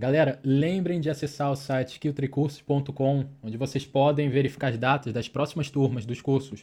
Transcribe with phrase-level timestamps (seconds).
[0.00, 5.68] Galera, lembrem de acessar o site skilltricursos.com, onde vocês podem verificar as datas das próximas
[5.68, 6.62] turmas dos cursos.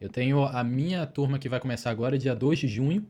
[0.00, 3.06] Eu tenho a minha turma que vai começar agora, dia 2 de junho.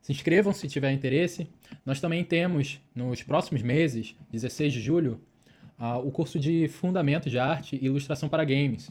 [0.00, 1.48] Se inscrevam se tiver interesse.
[1.84, 5.20] Nós também temos, nos próximos meses, 16 de julho,
[5.76, 8.88] uh, o curso de Fundamentos de Arte e Ilustração para Games.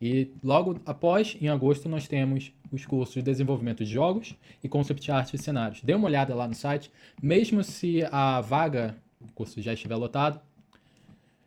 [0.00, 5.10] E logo após, em agosto, nós temos os cursos de desenvolvimento de jogos e concept
[5.10, 5.82] art e cenários.
[5.82, 6.90] Dê uma olhada lá no site,
[7.22, 10.40] mesmo se a vaga, o curso já estiver lotado,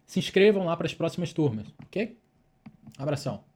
[0.06, 2.18] se inscrevam lá para as próximas turmas, ok?
[2.98, 3.51] Abração.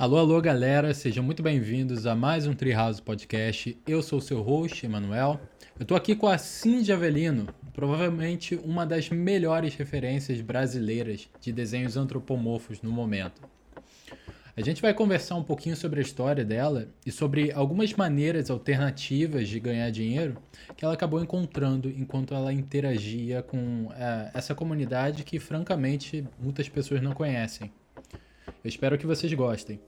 [0.00, 3.76] Alô, alô, galera, sejam muito bem-vindos a mais um Treehouse Podcast.
[3.86, 5.38] Eu sou o seu host, Emanuel.
[5.78, 11.98] Eu tô aqui com a Cindy Avelino, provavelmente uma das melhores referências brasileiras de desenhos
[11.98, 13.42] antropomorfos no momento.
[14.56, 19.50] A gente vai conversar um pouquinho sobre a história dela e sobre algumas maneiras alternativas
[19.50, 20.38] de ganhar dinheiro
[20.78, 27.02] que ela acabou encontrando enquanto ela interagia com é, essa comunidade que, francamente, muitas pessoas
[27.02, 27.70] não conhecem.
[28.62, 29.80] Eu espero que vocês gostem.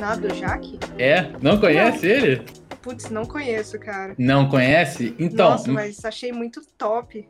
[0.00, 0.78] Nada, Jaque?
[0.98, 1.32] É?
[1.40, 2.14] Não conhece não.
[2.14, 2.42] ele?
[2.82, 4.14] Putz, não conheço, cara.
[4.18, 5.14] Não conhece?
[5.18, 5.50] Então.
[5.50, 7.26] Nossa, mas achei muito top.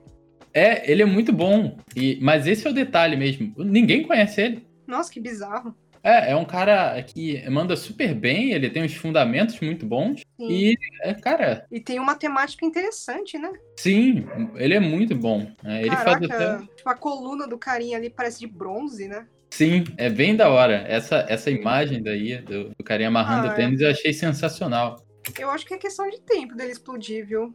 [0.53, 1.77] É, ele é muito bom.
[1.95, 3.53] E, mas esse é o detalhe mesmo.
[3.57, 4.67] Ninguém conhece ele.
[4.87, 5.75] Nossa, que bizarro.
[6.05, 10.21] É, é um cara que manda super bem, ele tem uns fundamentos muito bons.
[10.37, 10.49] Sim.
[10.51, 11.67] E, é, cara.
[11.73, 13.51] E tem uma temática interessante, né?
[13.79, 15.51] Sim, ele é muito bom.
[15.65, 16.67] É, ele Caraca, faz até...
[16.77, 19.27] tipo, a coluna do carinha ali parece de bronze, né?
[19.49, 20.85] Sim, é bem da hora.
[20.87, 23.87] Essa, essa imagem daí do, do carinha amarrando ah, o tênis é.
[23.87, 25.03] eu achei sensacional.
[25.39, 27.55] Eu acho que é questão de tempo dele explodir, viu?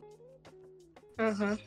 [1.20, 1.58] Uhum.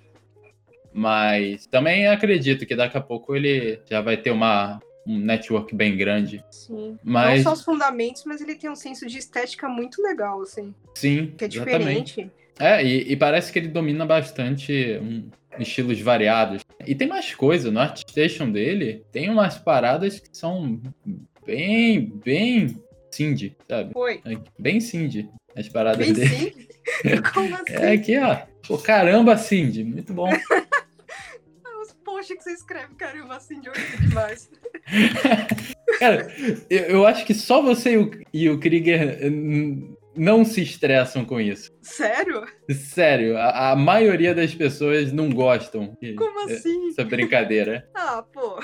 [0.92, 5.96] Mas também acredito que daqui a pouco ele já vai ter uma, um network bem
[5.96, 6.44] grande.
[6.50, 6.98] Sim.
[7.02, 7.44] Mas...
[7.44, 10.74] Não só os fundamentos, mas ele tem um senso de estética muito legal, assim.
[10.94, 11.34] Sim.
[11.36, 12.04] Que é exatamente.
[12.04, 12.30] diferente.
[12.58, 16.62] É, e, e, parece que ele domina bastante um, estilos variados.
[16.86, 20.80] E tem mais coisa, no ArtStation dele tem umas paradas que são
[21.44, 22.76] bem, bem
[23.10, 23.92] Cindy, sabe?
[23.92, 24.20] Foi.
[24.24, 26.28] É, bem Cindy, as paradas bem dele.
[26.28, 26.68] Cindy?
[27.34, 27.72] Como assim?
[27.72, 28.36] É aqui, ó.
[28.66, 30.28] Pô, caramba, Cindy, muito bom.
[32.22, 34.48] poxa que você escreve caramba assim de hoje demais.
[35.98, 36.32] Cara,
[36.70, 39.18] eu, eu, acho que só você e o, e o Krieger
[40.14, 41.70] não se estressam com isso.
[41.80, 42.46] Sério?
[42.70, 45.96] Sério, a, a maioria das pessoas não gostam.
[46.16, 46.90] Como assim?
[46.90, 47.88] Essa brincadeira.
[47.94, 48.62] ah, pô.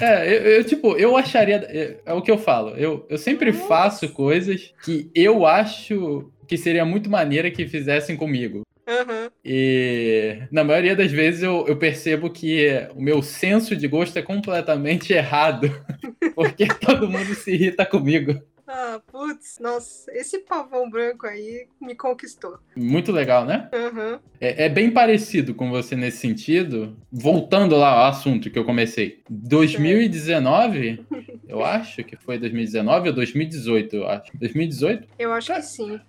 [0.00, 1.56] É, eu, eu, tipo, eu acharia.
[1.68, 2.76] É, é, o que eu falo.
[2.76, 3.66] Eu, eu sempre Nossa.
[3.66, 8.62] faço coisas que eu acho que seria muito maneira que fizessem comigo.
[8.86, 9.30] Uhum.
[9.44, 14.22] E na maioria das vezes eu, eu percebo que o meu senso de gosto é
[14.22, 15.70] completamente errado.
[16.34, 18.42] Porque todo mundo se irrita comigo.
[18.72, 22.56] Ah, putz, nossa, esse pavão branco aí me conquistou.
[22.76, 23.68] Muito legal, né?
[23.74, 24.20] Uhum.
[24.40, 26.96] É, é, bem parecido com você nesse sentido.
[27.10, 29.24] Voltando lá ao assunto que eu comecei.
[29.28, 31.04] 2019,
[31.48, 34.30] eu acho que foi 2019 ou 2018, eu acho.
[34.34, 35.08] 2018?
[35.18, 36.00] Eu acho que sim.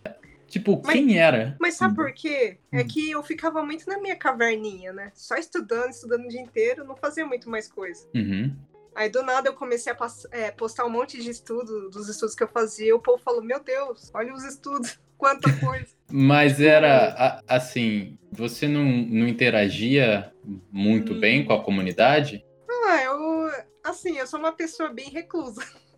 [0.51, 1.55] Tipo, mas, quem era?
[1.61, 2.57] Mas sabe por quê?
[2.73, 2.87] É hum.
[2.87, 5.09] que eu ficava muito na minha caverninha, né?
[5.15, 8.05] Só estudando, estudando o dia inteiro, não fazia muito mais coisa.
[8.13, 8.53] Uhum.
[8.93, 9.97] Aí do nada eu comecei a
[10.31, 13.41] é, postar um monte de estudo, dos estudos que eu fazia, e o povo falou:
[13.41, 15.87] Meu Deus, olha os estudos, quanta coisa.
[16.11, 20.33] Mas era assim, você não, não interagia
[20.69, 21.19] muito hum.
[21.21, 22.43] bem com a comunidade?
[22.69, 23.51] Ah, eu.
[23.85, 25.63] Assim, eu sou uma pessoa bem reclusa.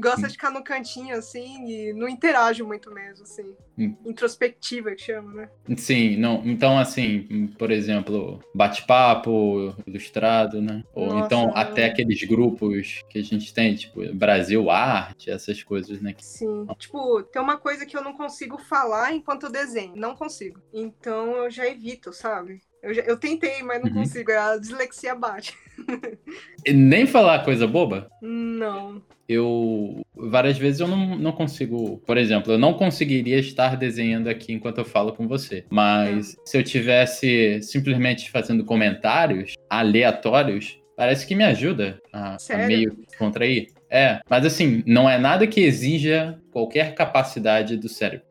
[0.00, 3.54] gosta de ficar no cantinho, assim, e não interage muito mesmo, assim.
[3.78, 3.96] Hum.
[4.04, 5.50] Introspectiva, que chama, né?
[5.76, 6.42] Sim, não.
[6.44, 10.82] Então, assim, por exemplo, bate-papo, ilustrado, né?
[10.94, 11.56] Ou Nossa, então não.
[11.56, 16.14] até aqueles grupos que a gente tem, tipo, Brasil Arte, essas coisas, né?
[16.18, 16.66] Sim.
[16.78, 19.94] Tipo, tem uma coisa que eu não consigo falar enquanto eu desenho.
[19.96, 20.60] Não consigo.
[20.72, 22.60] Então eu já evito, sabe?
[22.82, 23.98] Eu, já, eu tentei, mas não uhum.
[23.98, 24.32] consigo.
[24.32, 25.56] A dislexia bate.
[26.66, 28.10] Nem falar coisa boba?
[28.20, 29.00] Não.
[29.28, 30.04] Eu.
[30.14, 31.98] Várias vezes eu não, não consigo.
[32.04, 35.64] Por exemplo, eu não conseguiria estar desenhando aqui enquanto eu falo com você.
[35.70, 42.96] Mas se eu tivesse simplesmente fazendo comentários aleatórios, parece que me ajuda a, a meio
[43.16, 43.68] contrair.
[43.88, 48.26] É, mas assim, não é nada que exija qualquer capacidade do cérebro.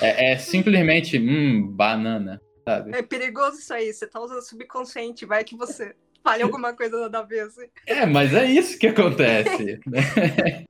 [0.00, 2.96] É, é, é simplesmente, hum, banana sabe?
[2.96, 7.20] É perigoso isso aí, você tá usando subconsciente, vai que você fale alguma coisa nada
[7.20, 7.66] a ver, assim.
[7.86, 9.80] É, mas é isso que acontece.
[9.86, 10.64] né?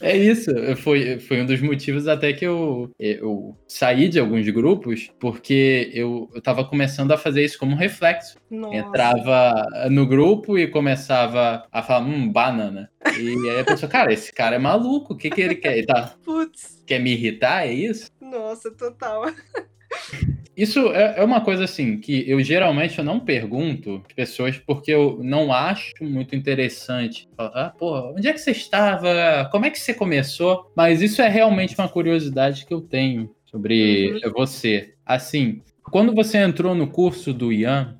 [0.00, 5.12] É isso, foi, foi um dos motivos até que eu, eu saí de alguns grupos,
[5.20, 8.38] porque eu, eu tava começando a fazer isso como reflexo.
[8.50, 8.74] Nossa.
[8.74, 12.90] Entrava no grupo e começava a falar, hum, banana.
[13.18, 15.76] E aí a pessoa, cara, esse cara é maluco, o que, que ele quer?
[15.76, 16.82] Ele tá, Putz.
[16.86, 18.10] Quer me irritar, é isso?
[18.20, 19.26] Nossa, total.
[20.56, 25.18] Isso é, é, uma coisa assim que eu geralmente eu não pergunto pessoas porque eu
[25.22, 27.28] não acho muito interessante.
[27.38, 29.48] Ah, pô, onde é que você estava?
[29.50, 30.70] Como é que você começou?
[30.76, 34.32] Mas isso é realmente uma curiosidade que eu tenho sobre uhum.
[34.32, 34.94] você.
[35.06, 37.96] Assim, quando você entrou no curso do Ian,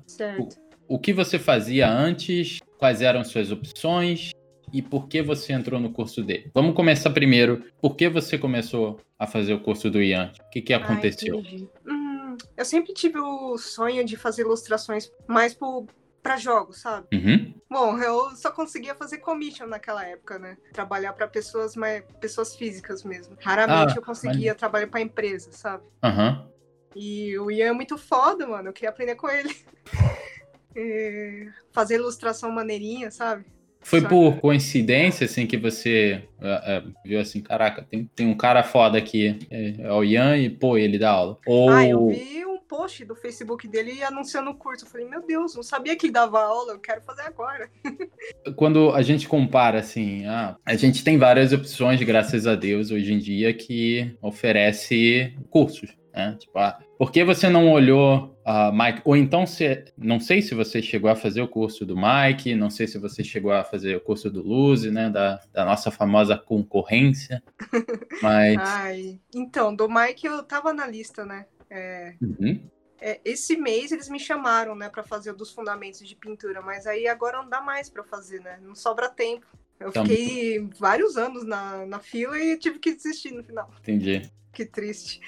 [0.87, 2.59] o, o que você fazia antes?
[2.77, 4.31] Quais eram suas opções?
[4.73, 6.49] e por que você entrou no curso dele.
[6.51, 7.63] Vamos começar primeiro.
[7.79, 10.31] Por que você começou a fazer o curso do Ian?
[10.47, 11.43] O que, que aconteceu?
[11.45, 12.02] Ai,
[12.55, 15.85] eu sempre tive o sonho de fazer ilustrações mais pro,
[16.21, 17.07] para jogos, sabe?
[17.13, 17.53] Uhum.
[17.69, 20.57] Bom, eu só conseguia fazer commission naquela época, né?
[20.71, 23.35] Trabalhar para pessoas, mais pessoas físicas mesmo.
[23.41, 24.59] Raramente ah, eu conseguia mas...
[24.59, 25.83] trabalhar para empresa, sabe?
[26.03, 26.47] Uhum.
[26.95, 28.69] E o Ian é muito foda, mano.
[28.69, 29.55] Eu queria aprender com ele.
[31.71, 33.45] fazer ilustração maneirinha, sabe?
[33.83, 38.63] Foi por coincidência, assim, que você uh, uh, viu assim, caraca, tem, tem um cara
[38.63, 41.37] foda aqui, é, é, o Ian, e pô, ele dá aula.
[41.45, 41.69] Ou...
[41.69, 44.85] Ah, eu vi um post do Facebook dele anunciando o curso.
[44.85, 47.69] Eu falei, meu Deus, não sabia que ele dava aula, eu quero fazer agora.
[48.55, 53.13] Quando a gente compara, assim, ah, a gente tem várias opções, graças a Deus, hoje
[53.13, 55.95] em dia, que oferece cursos.
[56.13, 56.37] Né?
[56.39, 59.01] Tipo, ah, por que você não olhou uh, Mike?
[59.03, 62.69] Ou então, se, não sei se você chegou a fazer o curso do Mike, não
[62.69, 65.09] sei se você chegou a fazer o curso do Luzi, né?
[65.09, 67.43] Da, da nossa famosa concorrência.
[68.23, 68.55] Mas.
[68.57, 71.45] Ai, então, do Mike eu tava na lista, né?
[71.69, 72.69] É, uhum.
[73.01, 76.87] é, esse mês eles me chamaram, né, para fazer o dos fundamentos de pintura, mas
[76.87, 78.59] aí agora não dá mais para fazer, né?
[78.61, 79.45] Não sobra tempo.
[79.79, 83.69] Eu tá fiquei vários anos na, na fila e tive que desistir no final.
[83.81, 84.21] Entendi.
[84.53, 85.19] Que triste.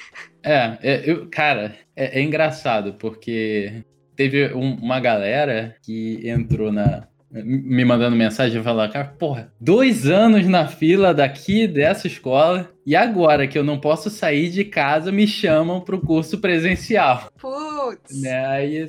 [0.43, 3.83] É, é eu, cara, é, é, engraçado, porque
[4.15, 7.07] teve um, uma galera que entrou na.
[7.31, 12.95] Me mandando mensagem e falando, cara, porra, dois anos na fila daqui dessa escola e
[12.95, 17.29] agora que eu não posso sair de casa, me chamam pro curso presencial.
[17.37, 18.21] Putz!
[18.21, 18.45] Né?
[18.45, 18.87] Aí,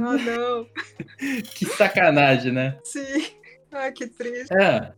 [0.00, 0.66] Oh, não.
[1.54, 2.78] que sacanagem, né?
[2.82, 3.39] Sim.
[3.72, 4.52] Ai, que triste.
[4.52, 4.92] É,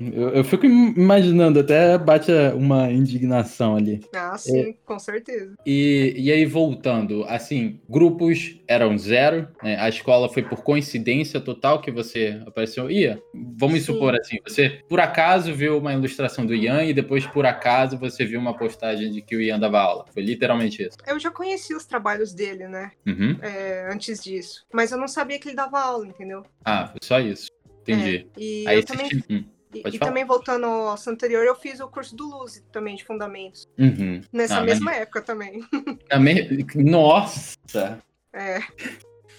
[0.00, 4.00] eu, eu, fico imaginando, até bate uma indignação ali.
[4.14, 5.54] Ah, sim, é, com certeza.
[5.66, 9.76] E, e aí, voltando, assim, grupos eram zero, né?
[9.78, 12.90] a escola foi por coincidência total que você apareceu.
[12.90, 13.20] Ia,
[13.56, 13.86] vamos sim.
[13.86, 18.24] supor assim, você por acaso viu uma ilustração do Ian e depois por acaso você
[18.24, 20.04] viu uma postagem de que o Ian dava aula.
[20.12, 20.96] Foi literalmente isso.
[21.06, 22.92] Eu já conheci os trabalhos dele, né?
[23.06, 23.38] Uhum.
[23.42, 24.64] É, antes disso.
[24.72, 26.44] Mas eu não sabia que ele dava aula, entendeu?
[26.64, 27.48] Ah, foi só isso.
[27.92, 28.26] Entendi.
[28.36, 29.44] É, e Aí também, hum,
[29.74, 33.68] e, e também voltando ao anterior, eu fiz o curso do Luzi também de fundamentos.
[33.78, 34.20] Uhum.
[34.32, 35.02] Nessa ah, mesma mas...
[35.02, 35.62] época também.
[36.18, 36.66] Me...
[36.74, 37.98] Nossa!
[38.32, 38.60] É.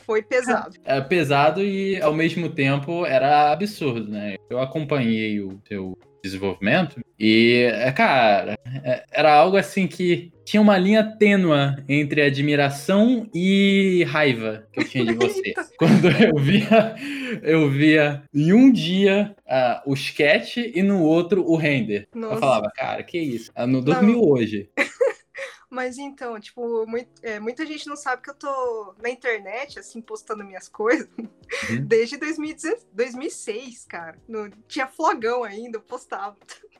[0.05, 0.75] Foi pesado.
[0.83, 4.37] É pesado e ao mesmo tempo era absurdo, né?
[4.49, 6.99] Eu acompanhei o seu desenvolvimento.
[7.19, 14.03] E, é, cara, é, era algo assim que tinha uma linha tênua entre admiração e
[14.07, 15.53] raiva que eu tinha de você.
[15.77, 16.95] Quando eu via,
[17.43, 22.07] eu via em um dia uh, o sketch e no outro o render.
[22.15, 22.35] Nossa.
[22.35, 23.51] Eu falava, cara, que isso?
[23.55, 24.69] Eu não dormiu hoje.
[25.69, 30.01] Mas então, tipo, muito, é, muita gente não sabe que eu tô na internet, assim,
[30.01, 31.85] postando minhas coisas uhum.
[31.85, 34.17] desde 2006, cara.
[34.27, 36.35] No, tinha flogão ainda, eu postava.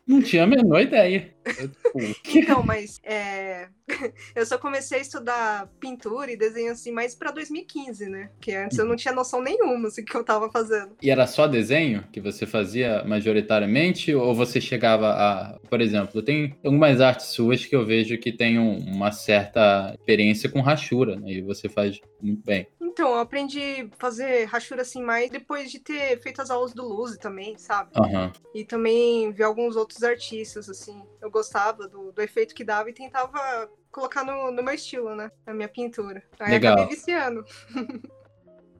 [0.10, 1.32] Não tinha a menor ideia.
[2.34, 3.68] então, mas é...
[4.36, 8.30] eu só comecei a estudar pintura e desenho assim mais para 2015, né?
[8.34, 10.96] Porque antes eu não tinha noção nenhuma assim que eu tava fazendo.
[11.00, 16.56] E era só desenho que você fazia majoritariamente ou você chegava a, por exemplo, tem
[16.66, 21.34] algumas artes suas que eu vejo que tem uma certa experiência com rachura, né?
[21.34, 22.66] E você faz muito bem.
[23.00, 26.86] Então, eu aprendi a fazer rachura assim mais depois de ter feito as aulas do
[26.86, 27.92] Luzi também, sabe?
[27.98, 28.30] Uhum.
[28.54, 31.02] E também ver alguns outros artistas, assim.
[31.22, 35.32] Eu gostava do, do efeito que dava e tentava colocar no, no meu estilo, né?
[35.48, 36.22] Na minha pintura.
[36.42, 36.74] Aí Legal.
[36.74, 37.46] acabei viciando.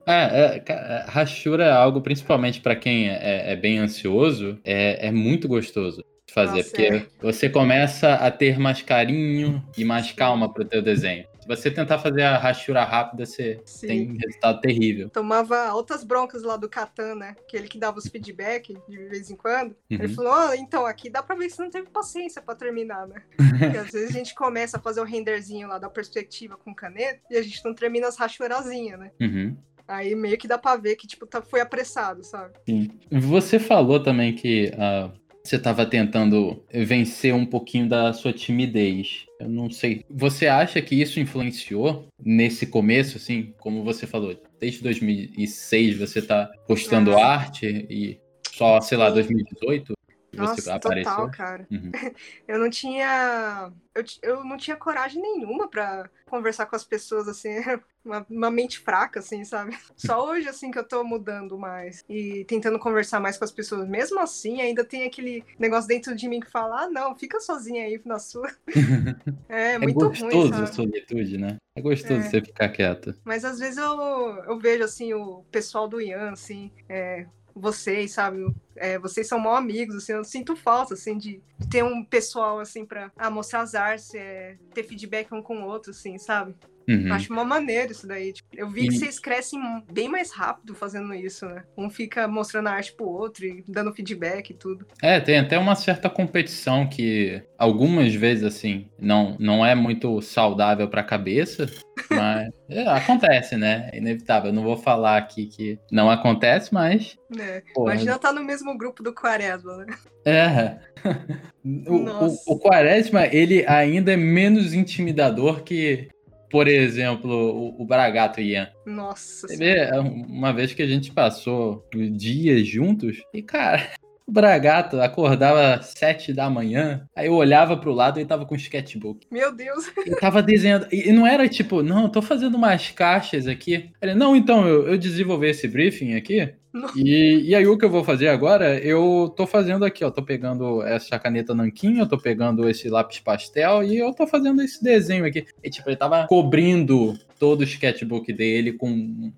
[0.06, 0.22] É,
[0.56, 5.46] é, é, rachura é algo, principalmente para quem é, é, bem ansioso, é, é muito
[5.46, 7.06] gostoso fazer, Nossa, porque é.
[7.20, 11.98] você começa a ter mais carinho e mais calma para o teu desenho você tentar
[11.98, 13.86] fazer a rachura rápida, você Sim.
[13.86, 15.10] tem resultado terrível.
[15.10, 17.36] Tomava altas broncas lá do Catan, né?
[17.40, 19.70] Aquele que dava os feedback de vez em quando.
[19.70, 19.98] Uhum.
[19.98, 23.06] Ele falou: oh, então, aqui dá pra ver que você não teve paciência pra terminar,
[23.06, 23.22] né?
[23.58, 27.20] Porque às vezes a gente começa a fazer o renderzinho lá da perspectiva com caneta
[27.30, 29.10] e a gente não termina as rachurazinhas, né?
[29.20, 29.56] Uhum.
[29.88, 32.54] Aí meio que dá pra ver que, tipo, tá, foi apressado, sabe?
[32.64, 32.90] Sim.
[33.10, 39.26] Você falou também que uh, você estava tentando vencer um pouquinho da sua timidez.
[39.38, 40.04] Eu não sei.
[40.10, 44.40] Você acha que isso influenciou nesse começo, assim, como você falou?
[44.58, 47.26] Desde 2006 você tá postando ah.
[47.26, 48.20] arte e
[48.52, 49.94] só, sei lá, 2018
[50.34, 51.10] Nossa, você apareceu?
[51.10, 51.66] total, cara.
[51.70, 51.90] Uhum.
[52.46, 57.48] Eu não tinha eu, eu não tinha coragem nenhuma para conversar com as pessoas, assim,
[58.04, 59.76] uma, uma, mente fraca, assim, sabe?
[59.96, 63.88] Só hoje, assim, que eu tô mudando mais e tentando conversar mais com as pessoas.
[63.88, 67.84] Mesmo assim, ainda tem aquele negócio dentro de mim que fala, ah, não, fica sozinha
[67.84, 68.50] aí na sua.
[69.48, 71.56] é, é muito gostoso ruim, a solitude, né?
[71.76, 72.22] É gostoso é.
[72.22, 73.16] você ficar quieta.
[73.24, 73.98] Mas às vezes eu,
[74.46, 78.46] eu vejo, assim, o pessoal do Ian, assim, é, vocês, sabe?
[78.76, 81.40] É, vocês são mal amigos, assim, eu sinto falta, assim, de,
[81.70, 85.66] ter um pessoal, assim, pra ah, mostrar as artes, é, ter feedback um com o
[85.66, 86.54] outro, assim, sabe?
[86.88, 87.12] Uhum.
[87.12, 88.32] Acho uma maneira isso daí.
[88.32, 88.88] Tipo, eu vi e...
[88.88, 89.60] que vocês crescem
[89.92, 91.64] bem mais rápido fazendo isso, né?
[91.76, 94.86] Um fica mostrando a arte pro outro e dando feedback e tudo.
[95.02, 100.88] É, tem até uma certa competição que algumas vezes, assim, não, não é muito saudável
[100.88, 101.66] pra cabeça,
[102.10, 103.90] mas é, acontece, né?
[103.92, 104.50] É inevitável.
[104.50, 107.16] Eu não vou falar aqui que não acontece, mas.
[107.38, 107.62] É.
[107.76, 109.86] Imagina tá no mesmo grupo do Quaresma, né?
[110.24, 110.78] É.
[111.62, 116.08] O, o, o Quaresma, ele ainda é menos intimidador que
[116.50, 118.68] por exemplo, o, o Bragato Ian.
[118.84, 119.46] Nossa.
[119.46, 123.88] Você vê, uma vez que a gente passou dias juntos, e cara,
[124.30, 128.54] o Bragato acordava às sete da manhã, aí eu olhava pro lado e tava com
[128.54, 129.26] um sketchbook.
[129.30, 129.90] Meu Deus.
[130.06, 130.86] Ele tava desenhando.
[130.92, 133.90] E não era tipo, não, eu tô fazendo umas caixas aqui.
[134.00, 136.54] Ele, não, então, eu, eu desenvolvi esse briefing aqui.
[136.94, 140.22] E, e aí o que eu vou fazer agora, eu tô fazendo aqui, ó, tô
[140.22, 144.82] pegando essa caneta nanquim, eu tô pegando esse lápis pastel e eu tô fazendo esse
[144.82, 145.46] desenho aqui.
[145.62, 149.32] E tipo, ele tava cobrindo todo o sketchbook dele com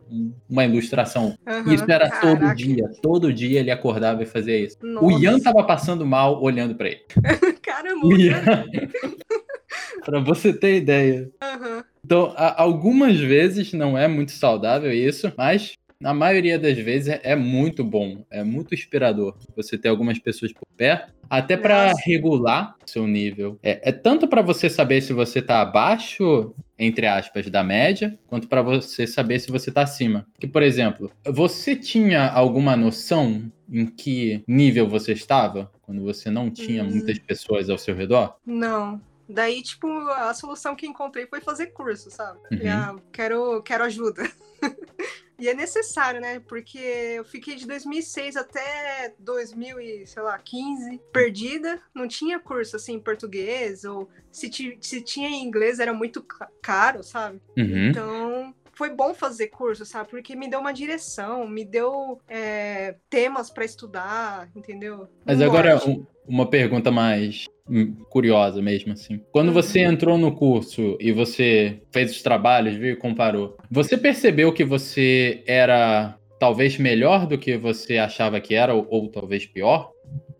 [0.50, 1.36] uma ilustração.
[1.46, 2.20] Uhum, isso era caraca.
[2.20, 4.76] todo dia, todo dia ele acordava e fazia isso.
[4.82, 5.06] Nossa.
[5.06, 7.00] O Ian tava passando mal olhando para ele.
[7.62, 8.06] Caramba!
[8.06, 8.42] O Ian...
[10.04, 11.30] pra você ter ideia.
[11.42, 11.82] Uhum.
[12.04, 17.36] Então, algumas vezes não é muito saudável isso, mas na maioria das vezes é, é
[17.36, 23.06] muito bom, é muito inspirador você ter algumas pessoas por perto, até para regular seu
[23.06, 23.58] nível.
[23.62, 28.48] É, é tanto para você saber se você está abaixo, entre aspas, da média, quanto
[28.48, 30.26] para você saber se você está acima.
[30.40, 36.50] Que, por exemplo, você tinha alguma noção em que nível você estava quando você não
[36.50, 36.90] tinha hum.
[36.90, 38.36] muitas pessoas ao seu redor?
[38.44, 39.00] Não.
[39.28, 42.40] Daí, tipo, a solução que encontrei foi fazer curso, sabe?
[42.50, 42.68] Uhum.
[42.68, 44.28] Ah, quero, quero ajuda.
[45.42, 46.38] E é necessário, né?
[46.38, 54.08] Porque eu fiquei de 2006 até 2015 perdida, não tinha curso assim em português, ou
[54.30, 54.48] se,
[54.80, 56.24] se tinha em inglês era muito
[56.62, 57.42] caro, sabe?
[57.58, 57.88] Uhum.
[57.88, 60.10] Então foi bom fazer curso, sabe?
[60.10, 65.08] Porque me deu uma direção, me deu é, temas para estudar, entendeu?
[65.24, 69.22] Mas um agora, um, uma pergunta mais hum, curiosa mesmo, assim.
[69.30, 69.54] Quando uhum.
[69.54, 74.64] você entrou no curso e você fez os trabalhos, viu e comparou, você percebeu que
[74.64, 79.92] você era talvez melhor do que você achava que era, ou, ou talvez pior?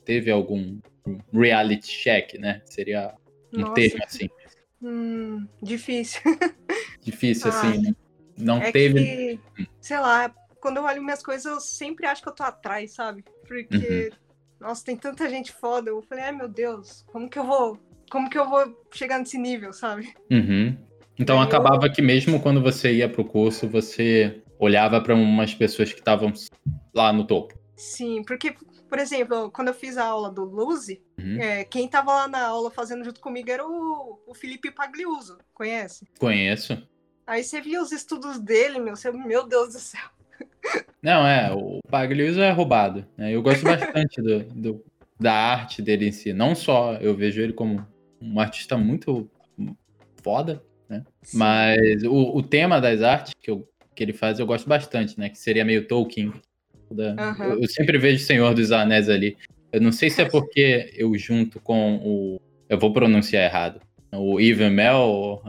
[0.04, 0.80] Teve algum
[1.32, 2.61] reality check, né?
[2.64, 3.14] Seria
[3.54, 3.75] um Nossa.
[3.75, 4.28] termo assim.
[4.82, 6.20] Hum, difícil.
[7.00, 7.94] Difícil, assim, ah, assim, né?
[8.36, 9.38] Não é teve.
[9.56, 12.94] Que, sei lá, quando eu olho minhas coisas, eu sempre acho que eu tô atrás,
[12.94, 13.24] sabe?
[13.46, 14.68] Porque, uhum.
[14.68, 15.90] nossa, tem tanta gente foda.
[15.90, 17.78] Eu falei, ai meu Deus, como que eu vou.
[18.10, 20.14] Como que eu vou chegar nesse nível, sabe?
[20.30, 20.76] Uhum.
[21.18, 21.92] Então Aí acabava eu...
[21.92, 26.32] que mesmo quando você ia pro curso, você olhava para umas pessoas que estavam
[26.94, 27.58] lá no topo.
[27.74, 28.54] Sim, porque,
[28.88, 31.40] por exemplo, quando eu fiz a aula do Luzi, uhum.
[31.40, 36.06] é, quem tava lá na aula fazendo junto comigo era o, o Felipe Pagliuso, conhece?
[36.18, 36.80] Conheço.
[37.26, 40.00] Aí você via os estudos dele, meu, você, meu Deus do céu.
[41.02, 43.07] Não, é, o Pagliuso é roubado.
[43.17, 43.33] Né?
[43.33, 44.85] Eu gosto bastante do, do,
[45.19, 46.33] da arte dele em si.
[46.33, 47.87] Não só eu vejo ele como
[48.21, 49.29] um artista muito
[50.23, 51.05] foda, né?
[51.23, 51.38] Sim.
[51.38, 55.29] Mas o, o tema das artes que, eu, que ele faz eu gosto bastante, né?
[55.29, 56.33] Que seria meio Tolkien.
[56.91, 57.45] Da, uhum.
[57.45, 59.37] eu, eu, sempre vejo Senhor dos Anéis ali.
[59.73, 62.41] Eu não sei se é porque eu junto com o.
[62.69, 63.81] Eu vou pronunciar errado.
[64.12, 65.43] O Ivan Mel,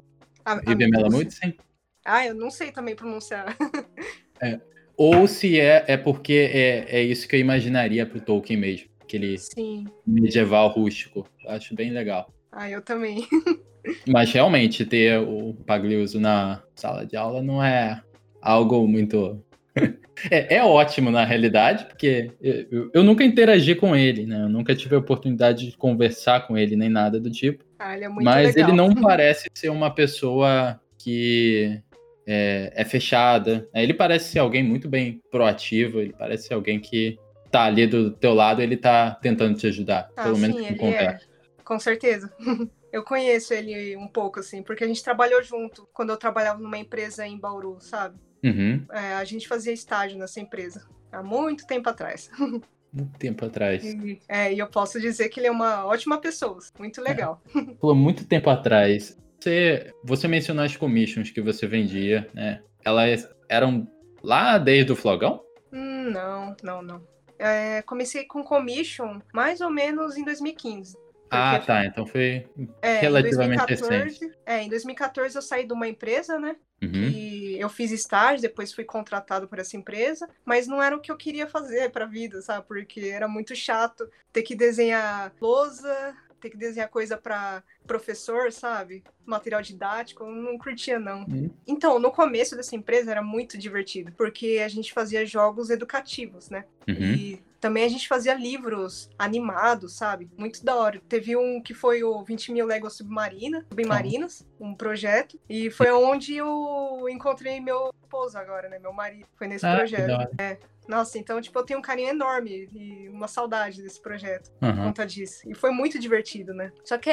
[0.45, 1.55] a, Vivian Malamudsen?
[2.05, 3.55] Ah, eu não sei também pronunciar.
[4.41, 4.59] é.
[4.95, 8.87] Ou se é, é porque é, é isso que eu imaginaria pro Tolkien mesmo.
[9.01, 9.85] Aquele Sim.
[10.05, 11.27] medieval rústico.
[11.47, 12.31] Acho bem legal.
[12.51, 13.27] Ah, eu também.
[14.07, 18.01] Mas realmente ter o Pagliuso na sala de aula não é
[18.41, 19.43] algo muito.
[20.29, 24.43] é, é, ótimo na realidade, porque eu, eu, nunca interagi com ele, né?
[24.43, 27.65] Eu nunca tive a oportunidade de conversar com ele nem nada do tipo.
[27.79, 28.69] Ah, ele é muito Mas legal.
[28.69, 31.81] ele não parece ser uma pessoa que
[32.27, 33.67] é, é, fechada.
[33.73, 37.17] Ele parece ser alguém muito bem proativo, ele parece ser alguém que
[37.51, 40.09] tá ali do teu lado, ele tá tentando te ajudar.
[40.15, 41.25] Ah, pelo menos com conversa.
[41.25, 41.63] é.
[41.63, 42.33] Com certeza.
[42.91, 46.77] Eu conheço ele um pouco, assim, porque a gente trabalhou junto quando eu trabalhava numa
[46.77, 48.19] empresa em Bauru, sabe?
[48.43, 48.85] Uhum.
[48.91, 52.29] É, a gente fazia estágio nessa empresa há muito tempo atrás.
[52.95, 53.83] Muito tempo atrás.
[53.83, 57.41] E, é, e eu posso dizer que ele é uma ótima pessoa, muito legal.
[57.79, 59.17] Pô, muito tempo atrás.
[59.43, 62.63] Você, você mencionou as commissions que você vendia, né?
[62.81, 63.85] Elas eram
[64.23, 65.43] lá desde o flogão?
[65.69, 67.07] Hum, não, não, não.
[67.37, 70.95] É, comecei com commission mais ou menos em 2015.
[71.29, 71.85] Ah, tá.
[71.85, 72.47] Então foi
[72.81, 74.37] é, relativamente 2014, recente.
[74.45, 76.55] É, em 2014 eu saí de uma empresa, né?
[76.81, 77.09] Uhum.
[77.09, 81.11] E eu fiz estágio, depois fui contratado por essa empresa, mas não era o que
[81.11, 82.65] eu queria fazer pra vida, sabe?
[82.65, 89.03] Porque era muito chato ter que desenhar lousa, ter que desenhar coisa pra professor, sabe?
[89.25, 91.21] Material didático, eu não curtia não.
[91.21, 91.49] Uhum.
[91.65, 96.65] Então, no começo dessa empresa era muito divertido, porque a gente fazia jogos educativos, né?
[96.87, 96.95] Uhum.
[96.95, 100.29] E também a gente fazia livros animados, sabe?
[100.37, 101.01] Muito da hora.
[101.07, 105.39] Teve um que foi o 20 mil léguas submarina, submarinas, um projeto.
[105.49, 108.79] E foi onde eu encontrei meu esposo agora, né?
[108.79, 109.25] Meu marido.
[109.35, 110.09] Foi nesse Ah, projeto.
[110.11, 110.59] hora.
[110.87, 114.83] Nossa, então, tipo, eu tenho um carinho enorme e uma saudade desse projeto por Uhum.
[114.85, 115.41] conta disso.
[115.49, 116.71] E foi muito divertido, né?
[116.83, 117.09] Só que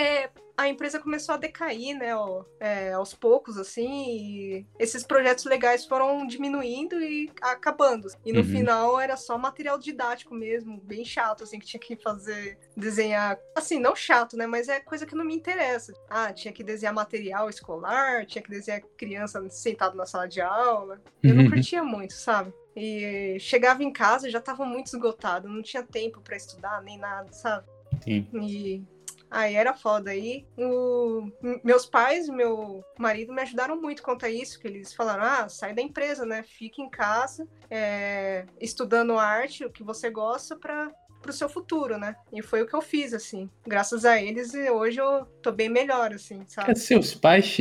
[0.57, 2.15] a empresa começou a decair, né?
[2.15, 8.09] ó, é, aos poucos, assim, e esses projetos legais foram diminuindo e acabando.
[8.27, 8.45] E no Uhum.
[8.45, 13.39] final era só material didático mesmo, bem chato, assim, que tinha que fazer, desenhar.
[13.55, 14.47] Assim, não chato, né?
[14.47, 15.95] Mas é coisa que não me interessa.
[16.11, 21.01] Ah, tinha que desenhar material escolar, tinha que desenhar criança sentado na sala de aula.
[21.23, 21.51] Eu não Uhum.
[21.51, 22.53] curtia muito, sabe?
[22.77, 26.99] E chegava em casa e já tava muito esgotado, não tinha tempo pra estudar nem
[26.99, 27.67] nada, sabe?
[28.03, 28.27] Sim.
[28.33, 28.83] E
[29.31, 30.11] aí era foda.
[30.11, 31.31] Aí o...
[31.65, 35.49] meus pais e meu marido me ajudaram muito quanto a isso, que eles falaram: ah,
[35.49, 36.43] sai da empresa, né?
[36.43, 42.17] Fica em casa, é, estudando arte, o que você gosta, pra pro seu futuro, né?
[42.33, 43.49] E foi o que eu fiz, assim.
[43.67, 46.75] Graças a eles, e hoje eu tô bem melhor, assim, sabe?
[46.79, 47.59] Seus pais,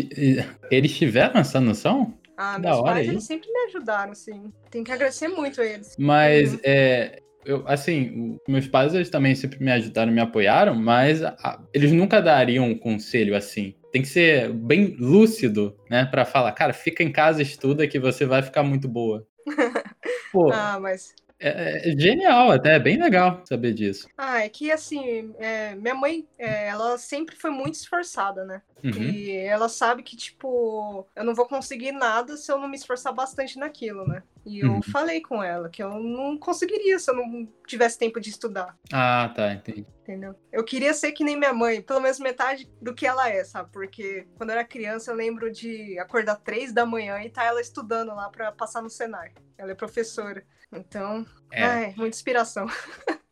[0.72, 2.18] eles tiveram essa noção?
[2.42, 3.10] Ah, da meus hora pais, aí.
[3.10, 4.52] eles sempre me ajudaram, assim.
[4.72, 5.94] Tem que agradecer muito a eles.
[6.00, 6.60] Mas, Uhum.
[6.64, 11.92] é, eu, assim, meus pais eles também sempre me ajudaram, me apoiaram, mas a- eles
[11.92, 13.76] nunca dariam um conselho assim.
[13.92, 18.26] Tem que ser bem lúcido, né, Pra falar, cara, fica em casa, estuda que você
[18.26, 19.28] vai ficar muito boa.
[20.32, 24.08] Pô, Ah, mas é, é genial, até é bem legal saber disso.
[24.18, 28.62] Ah, é que assim, é, minha mãe, é, ela sempre foi muito esforçada, né?
[28.84, 28.92] Uhum.
[28.92, 33.14] E ela sabe que, tipo, eu não vou conseguir nada se eu não me esforçar
[33.14, 34.22] bastante naquilo, né?
[34.50, 34.82] E eu Uhum.
[34.82, 39.32] falei com ela que eu não conseguiria se eu não tivesse tempo de estudar, Ah,
[39.36, 39.86] tá, entendi.
[40.02, 40.34] entendeu?
[40.52, 43.70] Eu queria ser que nem minha mãe, pelo menos metade do que ela é, sabe?
[43.72, 47.62] Porque quando eu era criança eu lembro de acordar três da manhã e tá ela
[47.62, 49.32] estudando lá pra passar no Senai.
[49.56, 50.44] Ela é professora.
[50.74, 51.64] Então, É.
[51.64, 52.66] ai, muita inspiração.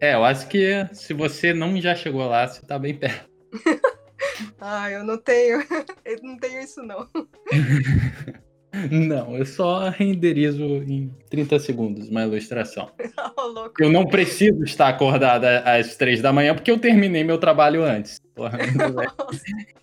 [0.00, 3.28] É, eu acho que se você não já chegou lá, você tá bem perto.
[4.60, 5.58] Ah, eu não tenho.
[6.04, 7.08] Eu não tenho isso, não.
[8.90, 12.90] Não, eu só renderizo em 30 segundos uma ilustração.
[13.36, 13.82] Louco.
[13.82, 18.20] Eu não preciso estar acordada às três da manhã porque eu terminei meu trabalho antes.
[18.34, 18.58] Porra.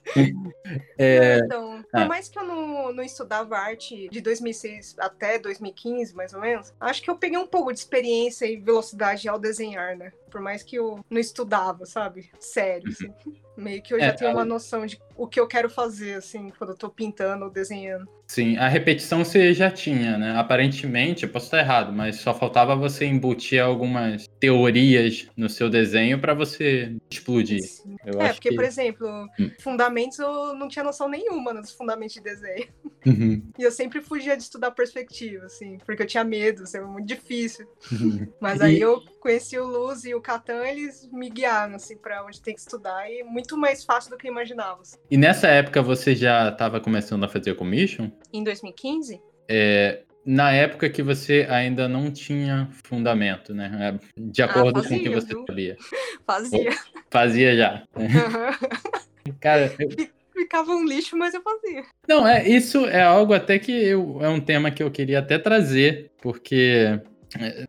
[0.97, 2.05] É, Então, por ah.
[2.05, 7.01] mais que eu não, não estudava arte de 2006 até 2015, mais ou menos, acho
[7.01, 10.11] que eu peguei um pouco de experiência e velocidade ao desenhar, né?
[10.35, 12.29] Por mais que eu não estudava, sabe?
[12.41, 13.07] Sério, assim.
[13.55, 16.15] Meio que eu já É, tenho a- uma noção de o que eu quero fazer,
[16.15, 18.05] assim, quando eu tô pintando ou desenhando.
[18.27, 20.35] sim, a repetição você já tinha, né?
[20.37, 26.19] Aparentemente, eu posso estar errado, mas só faltava você embutir algumas teorias no seu desenho
[26.19, 27.63] para você explodir.
[27.63, 27.95] Assim.
[28.05, 28.55] Eu É, porque, que...
[28.55, 29.07] por exemplo,
[29.39, 29.49] Hum.
[29.61, 32.67] fundamentos eu não tinha noção nenhuma dos fundamentos de desenho.
[33.05, 36.87] Uhum, E eu sempre fugia de estudar perspectiva, assim, porque eu tinha medo, assim, era
[36.87, 37.67] muito difícil.
[37.91, 38.27] uhum.
[38.41, 42.25] Mas E- aí eu conheci o Luz e o Catan, eles me guiaram, assim, pra
[42.25, 44.81] onde tem que estudar, e muito mais fácil do que eu imaginava.
[44.81, 44.97] assim.
[45.11, 48.09] E nessa época você já estava começando a fazer commission?
[48.33, 49.21] Em 2015?
[49.47, 53.99] É, na época que você ainda não tinha fundamento, né?
[53.99, 55.45] É, De acordo com o que fazia, você viu?
[55.47, 55.77] sabia.
[56.25, 56.69] Fazia.
[57.11, 57.83] Fazia já.
[59.39, 61.83] Cara, eu- Ficava um lixo, mas eu fazia.
[62.07, 65.39] não, é, isso é algo até que eu, é um tema que eu queria até
[65.39, 66.99] trazer, porque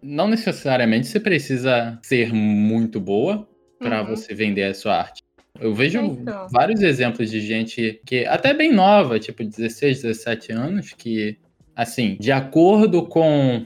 [0.02, 4.08] não necessariamente você precisa ser muito boa para Uhum.
[4.08, 5.22] você vender a sua arte.
[5.58, 6.46] Eu vejo Então.
[6.50, 11.38] vários exemplos de gente que até bem nova, tipo 16, 17 anos, que
[11.74, 13.64] assim, de acordo com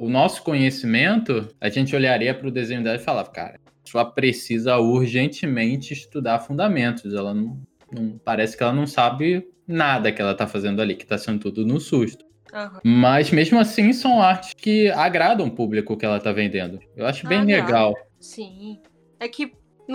[0.00, 4.78] o nosso conhecimento, a gente olharia para o desenho dela e falava, cara, só precisa
[4.78, 7.12] urgentemente estudar fundamentos.
[7.14, 7.60] Ela não,
[7.92, 11.40] não- parece que ela não sabe nada que ela tá fazendo ali, que tá sendo
[11.40, 12.24] tudo no susto.
[12.52, 12.80] Uhum.
[12.84, 16.78] Mas mesmo assim são artes que agradam o público que ela tá vendendo.
[16.96, 17.94] Eu acho bem legal.
[18.20, 18.80] Sim.
[19.18, 19.52] É que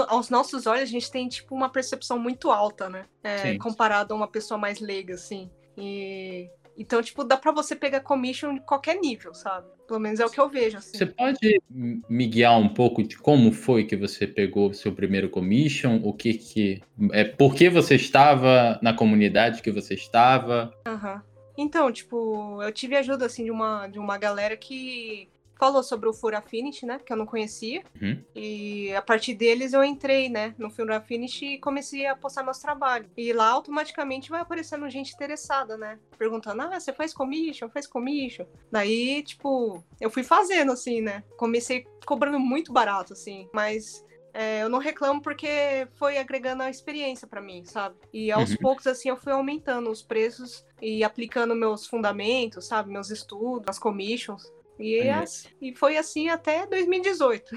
[0.08, 3.06] aos nossos olhos a gente tem tipo uma percepção muito alta, né?
[3.24, 5.50] É, comparado a uma pessoa mais leiga, assim.
[5.78, 9.68] E então, tipo, dá pra você pegar commission de qualquer nível, sabe?
[9.88, 10.96] Pelo menos é o que eu vejo, assim.
[10.96, 16.00] Você pode me guiar um pouco de como foi que você pegou seu primeiro commission?
[16.04, 16.82] O que que...
[17.12, 20.72] É, por que você estava na comunidade que você estava?
[20.86, 21.16] Aham.
[21.16, 21.37] Uhum.
[21.58, 26.14] Então, tipo, eu tive ajuda, assim, de uma, de uma galera que falou sobre o
[26.14, 27.00] Fura Affinity, né?
[27.04, 27.84] Que eu não conhecia.
[28.00, 28.24] Uhum.
[28.36, 30.54] E a partir deles eu entrei, né?
[30.58, 33.10] No Fura Affinity e comecei a postar meus trabalhos.
[33.18, 36.00] E lá automaticamente vai aparecendo gente interessada, né?
[36.18, 37.70] Perguntando, ah, você faz commission?
[37.70, 38.46] Faz commission?
[38.72, 41.24] Daí, tipo, eu fui fazendo, assim, né?
[41.38, 43.50] Comecei cobrando muito barato, assim.
[43.52, 44.06] Mas
[44.38, 47.96] é, eu não reclamo porque foi agregando a experiência para mim, sabe?
[48.14, 48.58] E aos uhum.
[48.58, 52.92] poucos, assim, eu fui aumentando os preços e aplicando meus fundamentos, sabe?
[52.92, 54.44] Meus estudos, as commissions.
[54.80, 55.24] E, é.
[55.60, 57.56] e foi assim até 2018.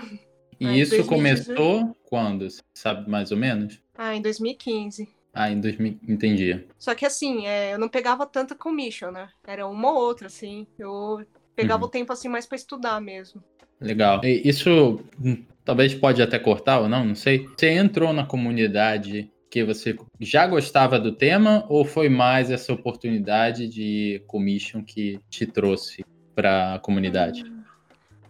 [0.58, 1.06] E Aí, isso 2018...
[1.06, 2.48] começou quando?
[2.72, 3.78] Sabe mais ou menos?
[3.94, 5.06] Ah, em 2015.
[5.34, 6.66] Ah, em 2000, entendi.
[6.78, 9.28] Só que assim, é, eu não pegava tanta commission, né?
[9.46, 10.66] Era uma ou outra, assim.
[10.78, 11.88] Eu pegava uhum.
[11.88, 13.44] o tempo assim mais para estudar mesmo.
[13.78, 14.24] Legal.
[14.24, 15.00] E isso
[15.70, 17.46] talvez pode até cortar ou não, não sei.
[17.46, 23.68] Você entrou na comunidade que você já gostava do tema ou foi mais essa oportunidade
[23.68, 26.04] de commission que te trouxe
[26.34, 27.44] para a comunidade?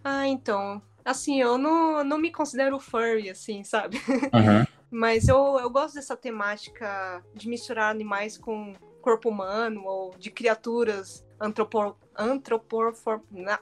[0.05, 3.96] Ah, então, assim, eu não, não me considero furry, assim, sabe?
[3.96, 4.66] Uhum.
[4.90, 11.24] Mas eu, eu gosto dessa temática de misturar animais com corpo humano ou de criaturas
[11.40, 12.92] antropor, antropor,
[13.31, 13.59] na,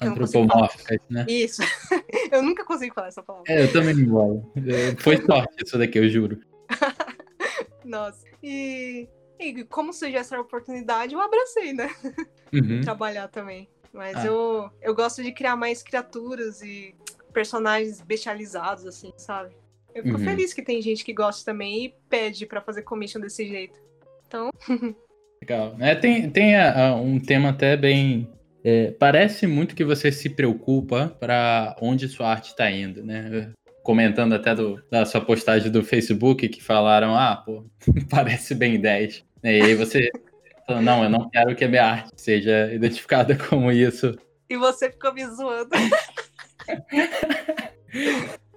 [0.00, 1.26] Antropomórficas, né?
[1.28, 1.62] Isso.
[2.32, 3.52] eu nunca consigo falar essa palavra.
[3.52, 4.52] É, eu também não vou.
[4.98, 6.40] Foi sorte isso daqui, eu juro.
[7.84, 8.24] Nossa.
[8.42, 9.08] E,
[9.38, 11.90] e como surgiu essa oportunidade, eu abracei, né?
[12.52, 12.80] Uhum.
[12.82, 13.68] Trabalhar também.
[13.92, 14.26] Mas ah.
[14.26, 16.94] eu, eu gosto de criar mais criaturas e
[17.32, 19.54] personagens bestializados, assim, sabe?
[19.94, 20.24] Eu fico uhum.
[20.24, 23.80] feliz que tem gente que gosta também e pede para fazer commission desse jeito.
[24.26, 24.50] Então.
[25.42, 25.74] Legal.
[25.80, 28.30] É, tem tem uh, um tema até bem
[28.64, 33.52] é, parece muito que você se preocupa para onde sua arte está indo, né?
[33.82, 37.64] Comentando até do, da sua postagem do Facebook que falaram, ah, pô,
[38.10, 39.24] parece bem 10.
[39.42, 40.10] E aí você
[40.66, 44.16] falou, não, eu não quero que a minha arte seja identificada como isso.
[44.48, 45.70] E você ficou me zoando.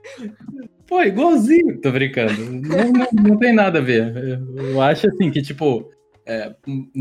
[0.86, 2.34] Pô, igualzinho, tô brincando.
[2.34, 4.40] Não, não, não, tem nada a ver.
[4.56, 5.90] Eu acho assim que, tipo,
[6.26, 6.54] é,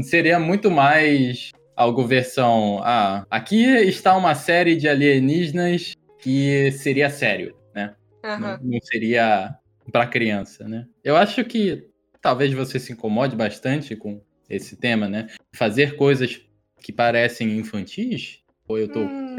[0.03, 1.51] seria muito mais
[1.83, 2.81] algo versão.
[2.83, 7.95] Ah, aqui está uma série de alienígenas que seria sério, né?
[8.25, 8.38] Uhum.
[8.38, 9.57] Não, não seria
[9.90, 10.87] para criança, né?
[11.03, 11.88] Eu acho que
[12.21, 15.29] talvez você se incomode bastante com esse tema, né?
[15.55, 16.40] Fazer coisas
[16.81, 18.40] que parecem infantis.
[18.68, 19.01] Ou eu tô.
[19.01, 19.37] Hum,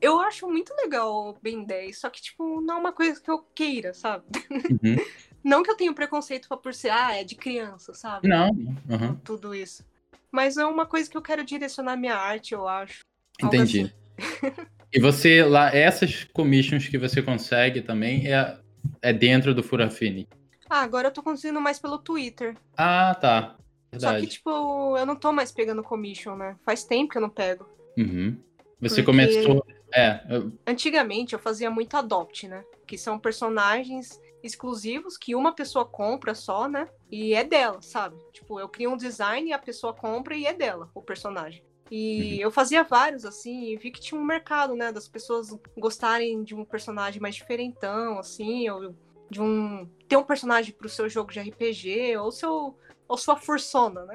[0.00, 3.30] eu acho muito legal o Ben 10, só que, tipo, não é uma coisa que
[3.30, 4.24] eu queira, sabe?
[4.50, 4.96] Uhum.
[5.44, 8.26] não que eu tenha preconceito por ser, ah, é de criança, sabe?
[8.26, 8.48] Não.
[8.48, 9.14] Uhum.
[9.22, 9.84] Tudo isso.
[10.32, 13.04] Mas é uma coisa que eu quero direcionar minha arte, eu acho.
[13.40, 13.92] Entendi.
[14.18, 14.52] Assim.
[14.92, 18.58] e você lá, essas commissions que você consegue também é,
[19.02, 20.26] é dentro do Furafini?
[20.70, 22.56] Ah, agora eu tô conseguindo mais pelo Twitter.
[22.76, 23.56] Ah, tá.
[23.90, 24.20] Verdade.
[24.20, 26.56] Só que, tipo, eu não tô mais pegando commission, né?
[26.64, 27.68] Faz tempo que eu não pego.
[27.98, 28.38] Uhum.
[28.80, 29.04] Você Porque...
[29.04, 29.66] começou.
[29.94, 30.22] É.
[30.30, 30.50] Eu...
[30.66, 32.64] Antigamente eu fazia muito adopt, né?
[32.86, 36.88] Que são personagens exclusivos que uma pessoa compra só, né?
[37.10, 38.16] E é dela, sabe?
[38.32, 41.64] Tipo, eu crio um design a pessoa compra e é dela, o personagem.
[41.90, 42.40] E uhum.
[42.40, 44.90] eu fazia vários, assim, e vi que tinha um mercado, né?
[44.90, 48.94] Das pessoas gostarem de um personagem mais diferentão, assim, ou
[49.28, 49.86] de um.
[50.08, 52.78] ter um personagem pro seu jogo de RPG, ou seu.
[53.06, 54.14] ou sua fursona, né?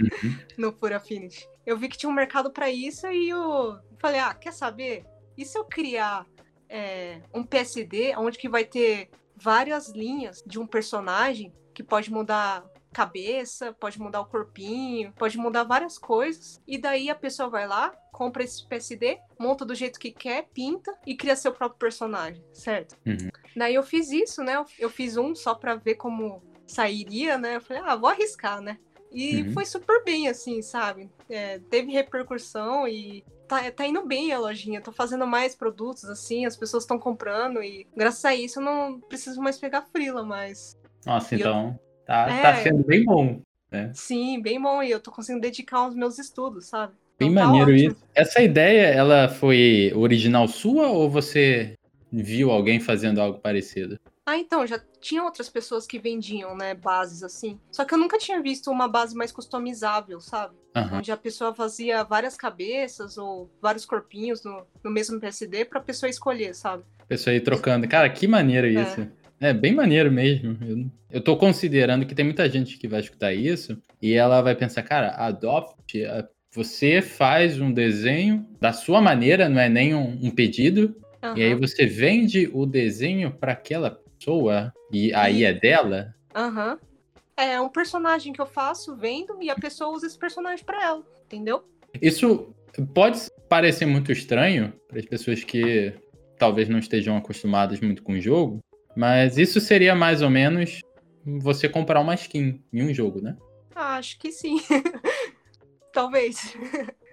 [0.00, 0.38] Uhum.
[0.56, 1.46] no Pura Affinity.
[1.66, 5.04] Eu vi que tinha um mercado para isso e eu falei, ah, quer saber?
[5.36, 6.26] E se eu criar
[6.68, 9.10] é, um PSD onde que vai ter
[9.42, 15.64] várias linhas de um personagem que pode mudar cabeça, pode mudar o corpinho, pode mudar
[15.64, 16.60] várias coisas.
[16.66, 20.94] E daí a pessoa vai lá, compra esse PSD, monta do jeito que quer, pinta
[21.06, 22.96] e cria seu próprio personagem, certo?
[23.06, 23.30] Uhum.
[23.56, 24.62] Daí eu fiz isso, né?
[24.78, 27.56] Eu fiz um só pra ver como sairia, né?
[27.56, 28.78] Eu falei, ah, vou arriscar, né?
[29.10, 29.52] E uhum.
[29.52, 31.10] foi super bem, assim, sabe?
[31.28, 34.80] É, teve repercussão e tá, tá indo bem a lojinha.
[34.80, 39.00] Tô fazendo mais produtos, assim, as pessoas estão comprando e graças a isso eu não
[39.00, 40.78] preciso mais pegar frila, mas.
[41.04, 42.04] Nossa, e então eu...
[42.06, 42.42] tá, é...
[42.42, 43.40] tá sendo bem bom.
[43.70, 43.90] Né?
[43.94, 44.82] Sim, bem bom.
[44.82, 46.94] E eu tô conseguindo dedicar aos meus estudos, sabe?
[47.18, 47.96] Bem então, tá maneiro isso.
[48.14, 51.74] Essa ideia, ela foi original sua ou você
[52.10, 53.98] viu alguém fazendo algo parecido?
[54.24, 57.58] Ah, então, já tinha outras pessoas que vendiam, né, bases assim.
[57.70, 60.54] Só que eu nunca tinha visto uma base mais customizável, sabe?
[60.74, 60.98] Uhum.
[60.98, 66.08] Onde a pessoa fazia várias cabeças ou vários corpinhos no, no mesmo PSD pra pessoa
[66.08, 66.82] escolher, sabe?
[66.98, 67.86] A pessoa ir trocando.
[67.86, 68.82] Cara, que maneiro é.
[68.82, 69.06] isso.
[69.38, 70.56] É bem maneiro mesmo.
[70.62, 74.54] Eu, eu tô considerando que tem muita gente que vai escutar isso e ela vai
[74.54, 76.06] pensar, cara, adopt,
[76.54, 81.36] você faz um desenho da sua maneira, não é nem um, um pedido, uhum.
[81.36, 86.14] e aí você vende o desenho para aquela pessoa e aí é dela.
[86.34, 86.72] Aham.
[86.72, 86.91] Uhum.
[87.36, 91.02] É um personagem que eu faço, vendo, e a pessoa usa esse personagem para ela,
[91.24, 91.64] entendeu?
[92.00, 92.54] Isso
[92.94, 95.92] pode parecer muito estranho para as pessoas que
[96.38, 98.60] talvez não estejam acostumadas muito com o jogo,
[98.96, 100.80] mas isso seria mais ou menos
[101.24, 103.36] você comprar uma skin em um jogo, né?
[103.74, 104.60] Ah, acho que sim.
[105.92, 106.54] Talvez.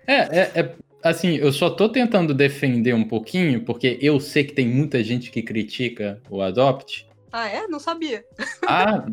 [0.07, 4.53] É, é, é, assim, eu só tô tentando defender um pouquinho, porque eu sei que
[4.53, 7.07] tem muita gente que critica o Adopt.
[7.31, 7.67] Ah, é?
[7.67, 8.25] Não sabia.
[8.67, 9.05] Ah,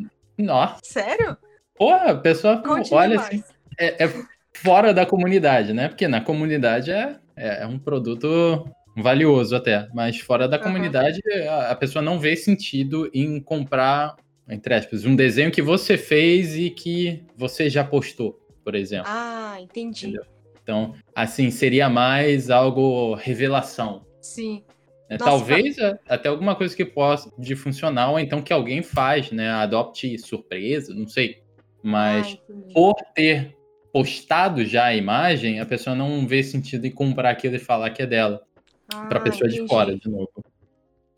[0.43, 0.81] nossa.
[0.83, 1.37] Sério?
[1.75, 3.43] Porra, a pessoa Conte olha assim.
[3.79, 4.13] É, é,
[4.55, 5.89] fora da comunidade, né?
[5.89, 10.63] Porque na comunidade é, é, é um produto valioso até, mas fora da uhum.
[10.63, 14.17] comunidade a, a, pessoa não vê sentido em comprar,
[14.49, 19.07] entre aspas, um desenho que você fez e que você já postou, por exemplo.
[19.09, 20.07] Ah, entendi.
[20.07, 20.25] Entendeu?
[20.63, 24.05] Então, assim, seria mais algo revelação.
[24.21, 24.65] Sim.
[25.09, 25.99] É, Talvez tá...
[26.09, 29.51] até alguma coisa que possa de funcionar, ou então que alguém faz, né?
[29.51, 31.43] Adopte surpresa, não sei.
[31.83, 33.57] Mas ah, por ter
[33.93, 38.03] postado já a imagem, a pessoa não vê sentido em comprar aquilo e falar que
[38.03, 38.45] é dela.
[38.93, 39.63] Ah, para pessoa entendi.
[39.63, 40.45] de fora, de novo.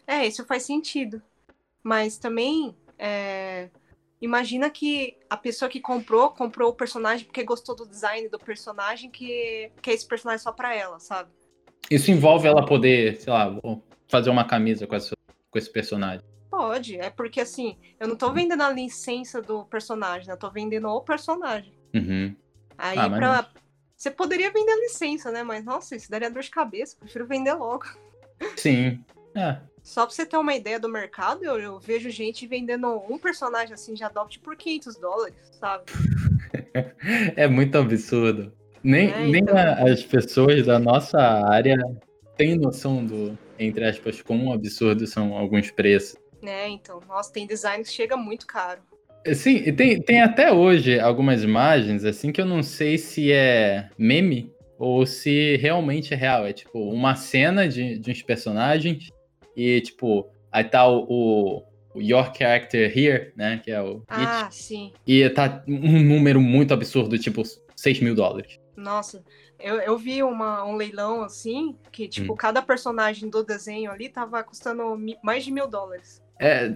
[0.07, 1.23] É, isso faz sentido.
[1.83, 3.71] Mas também, é...
[4.21, 9.11] imagina que a pessoa que comprou, comprou o personagem porque gostou do design do personagem,
[9.11, 11.31] que, que é esse personagem só pra ela, sabe?
[11.91, 13.55] Isso envolve ela poder, sei lá,
[14.09, 15.15] fazer uma camisa com, essa,
[15.51, 16.25] com esse personagem.
[16.51, 20.35] Pode, é porque assim, eu não tô vendendo a licença do personagem, né?
[20.35, 21.73] Eu tô vendendo o personagem.
[21.95, 22.35] Uhum.
[22.77, 23.47] Aí ah, pra, mas...
[23.99, 25.43] Você poderia vender a licença, né?
[25.43, 26.97] Mas, nossa, isso daria dor de cabeça.
[27.01, 27.85] Prefiro vender logo.
[28.57, 29.05] Sim.
[29.35, 29.59] É.
[29.83, 33.75] Só pra você ter uma ideia do mercado, eu, eu vejo gente vendendo um personagem
[33.75, 35.85] assim de Adopt por 500 dólares, sabe?
[37.35, 38.53] é muito absurdo.
[38.83, 39.57] Nem, é, nem então...
[39.57, 41.77] as pessoas da nossa área
[42.37, 46.17] têm noção do, entre aspas, quão absurdo são alguns preços.
[46.43, 47.01] É, então.
[47.09, 48.81] Nossa, tem design que chega muito caro.
[49.35, 53.91] Sim, e tem, tem até hoje algumas imagens, assim, que eu não sei se é
[53.99, 56.47] meme ou se realmente é real.
[56.47, 59.11] É tipo uma cena de, de uns personagens
[59.57, 61.65] e, tipo, aí tá o,
[61.95, 63.61] o Your Character Here, né?
[63.63, 64.03] Que é o.
[64.09, 64.93] Ah, It, sim.
[65.07, 67.43] E tá um número muito absurdo, tipo
[67.79, 68.59] 6 mil dólares.
[68.77, 69.25] Nossa,
[69.59, 72.37] eu, eu vi uma, um leilão assim, que, tipo, hum.
[72.37, 74.83] cada personagem do desenho ali tava custando
[75.23, 76.21] mais de mil dólares.
[76.41, 76.75] É,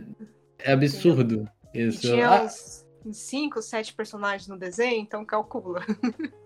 [0.60, 1.48] é absurdo.
[1.68, 1.88] Entendeu?
[1.88, 2.06] Isso.
[2.06, 2.48] E tinha ah.
[3.04, 5.84] uns 5, 7 personagens no desenho, então calcula.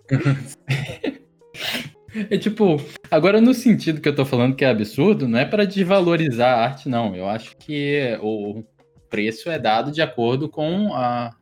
[2.30, 2.76] É tipo,
[3.10, 6.64] agora no sentido que eu tô falando que é absurdo, não é para desvalorizar a
[6.64, 7.14] arte, não.
[7.14, 8.64] Eu acho que o
[9.10, 11.36] preço é dado de acordo com a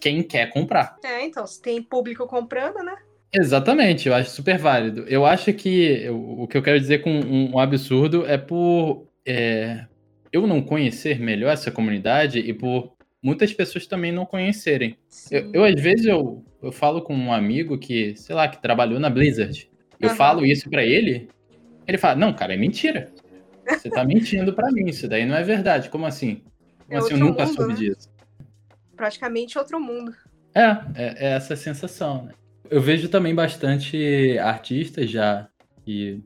[0.00, 0.96] quem quer comprar.
[1.04, 2.96] É, então, se tem público comprando, né?
[3.32, 5.04] Exatamente, eu acho super válido.
[5.08, 9.86] Eu acho que o que eu quero dizer com um, um absurdo é por é,
[10.32, 14.96] eu não conhecer melhor essa comunidade e por muitas pessoas também não conhecerem.
[15.30, 19.00] Eu, eu, às vezes, eu, eu falo com um amigo que, sei lá, que trabalhou
[19.00, 19.70] na Blizzard.
[19.98, 20.14] Eu uhum.
[20.16, 21.28] falo isso para ele,
[21.86, 23.10] ele fala, não, cara, é mentira.
[23.66, 25.88] Você tá mentindo para mim, isso daí não é verdade.
[25.88, 26.42] Como assim?
[26.86, 27.78] Como é assim, eu nunca mundo, soube né?
[27.78, 28.10] disso.
[28.96, 30.14] Praticamente outro mundo.
[30.54, 32.32] É, é, é, essa sensação, né?
[32.70, 35.48] Eu vejo também bastante artistas já
[35.84, 36.22] que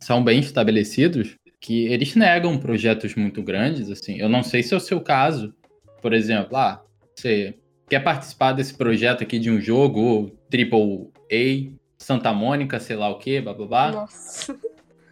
[0.00, 4.18] são bem estabelecidos, que eles negam projetos muito grandes, assim.
[4.18, 5.54] Eu não sei se é o seu caso,
[6.02, 6.82] por exemplo, ah,
[7.14, 7.54] você
[7.88, 13.18] quer participar desse projeto aqui de um jogo Triple A, Santa Mônica, sei lá o
[13.18, 13.92] que, blá.
[13.92, 14.58] Nossa.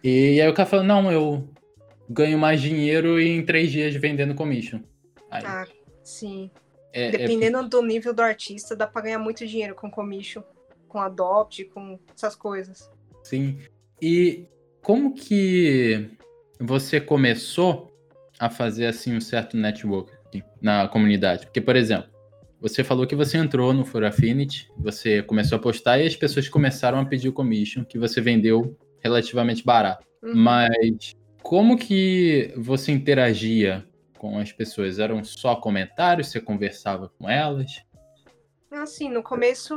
[0.03, 1.49] E aí o cara falou, não, eu
[2.09, 4.79] ganho mais dinheiro em três dias vendendo commission.
[5.29, 5.65] Aí, ah,
[6.03, 6.49] sim.
[6.97, 7.63] É, é Dependendo é...
[7.63, 10.41] do nível do artista, dá pra ganhar muito dinheiro com commission,
[10.87, 12.89] com adopt, com essas coisas.
[13.23, 13.59] Sim.
[14.01, 14.45] E
[14.81, 16.09] como que
[16.59, 17.93] você começou
[18.39, 20.17] a fazer assim um certo network?
[20.61, 21.45] na comunidade.
[21.45, 22.09] Porque, por exemplo,
[22.59, 26.49] você falou que você entrou no For Affinity, você começou a postar e as pessoas
[26.49, 30.05] começaram a pedir o commission que você vendeu relativamente barato.
[30.23, 30.35] Uhum.
[30.35, 33.85] Mas como que você interagia
[34.17, 34.99] com as pessoas?
[34.99, 36.27] Eram só comentários?
[36.27, 37.83] Você conversava com elas?
[38.71, 39.75] Assim, no começo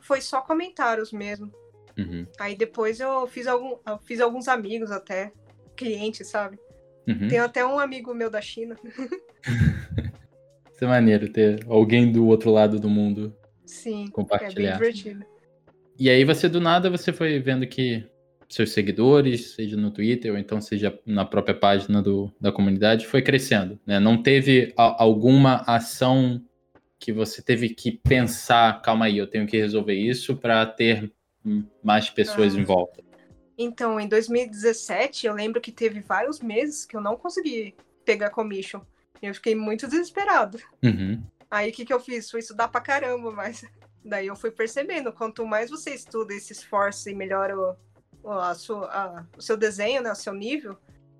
[0.00, 1.50] foi só comentários mesmo.
[1.98, 2.26] Uhum.
[2.38, 5.32] Aí depois eu fiz, algum, eu fiz alguns amigos até,
[5.76, 6.58] clientes, sabe?
[7.06, 7.28] Uhum.
[7.28, 8.76] Tenho até um amigo meu da China.
[10.72, 14.76] Isso é maneiro ter alguém do outro lado do mundo Sim, compartilhar.
[14.76, 15.24] É bem divertido.
[15.98, 18.04] E aí você do nada você foi vendo que
[18.52, 23.22] seus seguidores, seja no Twitter ou então seja na própria página do, da comunidade, foi
[23.22, 23.80] crescendo.
[23.86, 23.98] Né?
[23.98, 26.42] Não teve a, alguma ação
[26.98, 31.10] que você teve que pensar, calma aí, eu tenho que resolver isso para ter
[31.82, 32.58] mais pessoas ah.
[32.58, 33.02] em volta.
[33.56, 38.82] Então, em 2017, eu lembro que teve vários meses que eu não consegui pegar commission.
[39.20, 40.58] Eu fiquei muito desesperado.
[40.82, 41.22] Uhum.
[41.50, 42.30] Aí o que, que eu fiz?
[42.30, 43.64] Fui estudar pra caramba, mas
[44.04, 47.76] daí eu fui percebendo, quanto mais você estuda e se esforça e melhora o,
[48.30, 50.76] a sua, a, o seu desenho, né, o seu nível,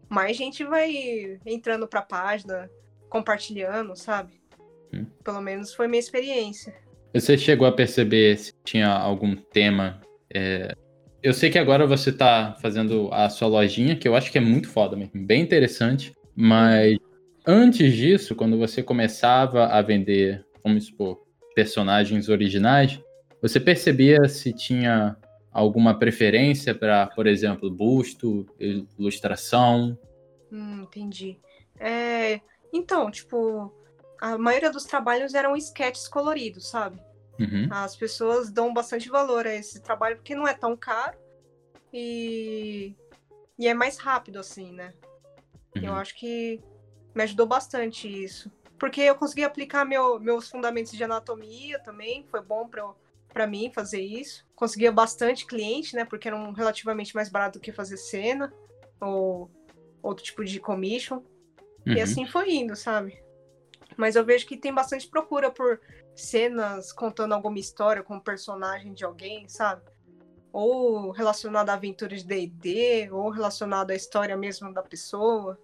[0.08, 2.70] mais gente vai entrando para a página,
[3.08, 4.40] compartilhando, sabe?
[4.92, 5.06] Hum.
[5.24, 6.74] Pelo menos foi minha experiência.
[7.14, 10.00] Você chegou a perceber se tinha algum tema?
[10.32, 10.74] É...
[11.22, 14.40] Eu sei que agora você está fazendo a sua lojinha, que eu acho que é
[14.40, 16.98] muito foda mesmo, bem interessante, mas
[17.46, 21.22] antes disso, quando você começava a vender, vamos supor,
[21.54, 23.00] personagens originais,
[23.40, 25.16] você percebia se tinha
[25.52, 29.98] alguma preferência para, por exemplo, busto, ilustração?
[30.50, 31.38] Hum, entendi.
[31.78, 32.40] É,
[32.72, 33.72] então, tipo,
[34.20, 37.00] a maioria dos trabalhos eram sketches coloridos, sabe?
[37.38, 37.68] Uhum.
[37.70, 41.18] As pessoas dão bastante valor a esse trabalho porque não é tão caro
[41.92, 42.94] e,
[43.58, 44.94] e é mais rápido, assim, né?
[45.76, 45.84] Uhum.
[45.84, 46.60] Eu acho que
[47.14, 48.50] me ajudou bastante isso.
[48.78, 52.96] Porque eu consegui aplicar meu, meus fundamentos de anatomia também, foi bom para eu
[53.32, 54.44] para mim fazer isso.
[54.54, 56.04] Conseguia bastante cliente, né?
[56.04, 58.52] Porque era um relativamente mais barato do que fazer cena
[59.00, 59.50] ou
[60.02, 61.22] outro tipo de commission.
[61.86, 61.94] Uhum.
[61.94, 63.20] E assim foi indo, sabe?
[63.96, 65.80] Mas eu vejo que tem bastante procura por
[66.14, 69.82] cenas contando alguma história com o personagem de alguém, sabe?
[70.52, 75.58] Ou relacionado a aventuras de D&D, ou relacionado à história mesmo da pessoa.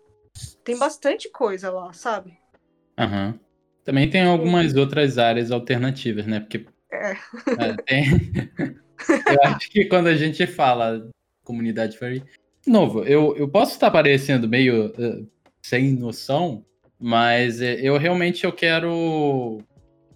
[0.65, 2.39] Tem bastante coisa lá, sabe?
[2.97, 3.29] Aham.
[3.29, 3.49] Uhum.
[3.85, 6.41] Também tem algumas outras áreas alternativas, né?
[6.41, 6.67] Porque
[6.99, 7.17] é.
[7.59, 8.05] é tem...
[9.31, 11.09] eu acho que quando a gente fala
[11.45, 12.23] comunidade furry,
[12.65, 15.27] de novo, eu, eu posso estar parecendo meio uh,
[15.63, 16.65] sem noção,
[16.99, 19.59] mas uh, eu realmente eu quero,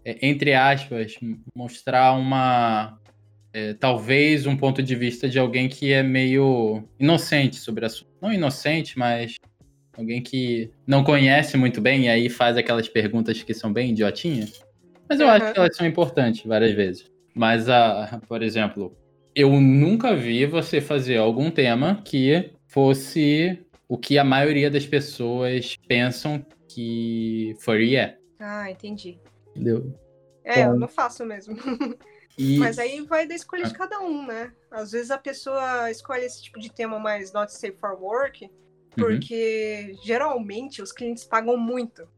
[0.04, 1.16] entre aspas,
[1.54, 2.98] mostrar uma
[3.52, 8.10] é, talvez um ponto de vista de alguém que é meio inocente sobre assunto.
[8.20, 9.36] Não inocente, mas
[9.92, 14.64] alguém que não conhece muito bem e aí faz aquelas perguntas que são bem idiotinhas.
[15.08, 15.32] Mas eu uhum.
[15.32, 17.10] acho que elas são importantes várias vezes.
[17.34, 18.96] Mas, a, por exemplo,
[19.34, 25.76] eu nunca vi você fazer algum tema que fosse o que a maioria das pessoas
[25.86, 28.18] pensam que furry é.
[28.38, 29.18] Ah, entendi.
[29.50, 29.94] Entendeu?
[30.44, 30.72] É, então...
[30.72, 31.56] eu não faço mesmo.
[32.36, 32.56] E...
[32.58, 33.78] Mas aí vai da escolha de ah.
[33.78, 34.52] cada um, né?
[34.70, 38.50] Às vezes a pessoa escolhe esse tipo de tema mais not safe for work, uhum.
[38.96, 40.04] porque uhum.
[40.04, 42.08] geralmente os clientes pagam muito.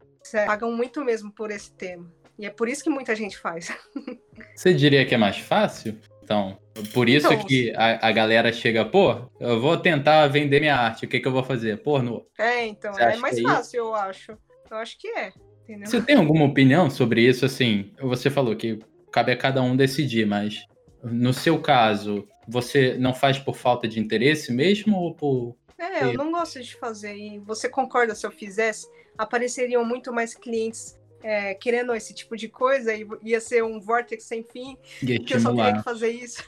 [0.46, 2.10] Pagam muito mesmo por esse tema.
[2.38, 3.72] E é por isso que muita gente faz.
[4.54, 5.98] Você diria que é mais fácil?
[6.22, 6.58] Então,
[6.92, 11.04] por isso então, que a, a galera chega, pô, eu vou tentar vender minha arte,
[11.04, 11.82] o que, que eu vou fazer?
[11.82, 12.26] Porno?
[12.38, 14.32] É, então, Você é mais é fácil, eu acho.
[14.70, 15.32] Eu acho que é.
[15.62, 15.86] Entendeu?
[15.86, 17.44] Você tem alguma opinião sobre isso?
[17.44, 18.78] Assim, você falou que
[19.12, 20.66] cabe a cada um decidir, mas
[21.02, 25.56] no seu caso, você não faz por falta de interesse mesmo ou por.
[25.78, 27.16] É, eu não gosto de fazer.
[27.16, 28.88] E você concorda se eu fizesse?
[29.16, 34.44] Apareceriam muito mais clientes é, querendo esse tipo de coisa, ia ser um vortex sem
[34.44, 36.44] fim, que eu só teria que fazer isso.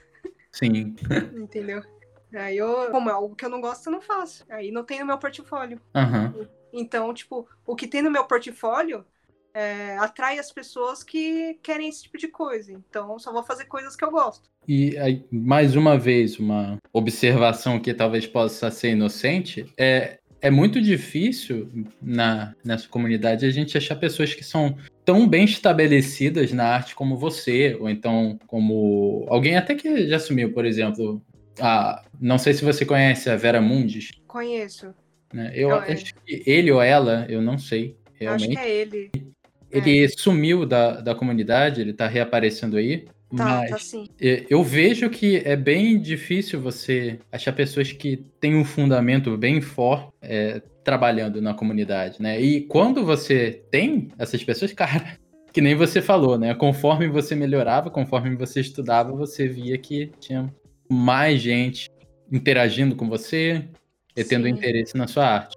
[0.52, 0.94] Sim.
[1.34, 1.82] Entendeu?
[2.34, 4.44] Aí eu, como é algo que eu não gosto, eu não faço.
[4.50, 5.80] Aí não tem no meu portfólio.
[5.94, 6.46] Uhum.
[6.74, 9.02] Então, tipo, o que tem no meu portfólio
[9.54, 12.70] é, atrai as pessoas que querem esse tipo de coisa.
[12.70, 14.50] Então, só vou fazer coisas que eu gosto.
[14.68, 20.80] E aí, mais uma vez, uma observação que talvez possa ser inocente é é muito
[20.80, 21.68] difícil
[22.00, 27.16] na, nessa comunidade a gente achar pessoas que são tão bem estabelecidas na arte como
[27.16, 31.22] você, ou então como alguém até que já assumiu, por exemplo,
[31.60, 34.10] a, não sei se você conhece a Vera Mundis.
[34.26, 34.94] Conheço.
[35.32, 35.52] Né?
[35.54, 35.96] Eu acho é.
[36.24, 37.96] que ele ou ela, eu não sei.
[38.14, 38.56] Realmente.
[38.56, 39.10] Acho que é ele.
[39.70, 40.08] Ele é.
[40.08, 43.06] sumiu da, da comunidade, ele tá reaparecendo aí.
[43.34, 44.06] Tá, Mas tá sim.
[44.20, 50.12] eu vejo que é bem difícil você achar pessoas que têm um fundamento bem forte
[50.22, 52.40] é, trabalhando na comunidade, né?
[52.40, 55.18] E quando você tem essas pessoas, cara,
[55.52, 56.54] que nem você falou, né?
[56.54, 60.52] Conforme você melhorava, conforme você estudava, você via que tinha
[60.88, 61.90] mais gente
[62.30, 63.64] interagindo com você
[64.16, 65.56] e tendo interesse na sua arte.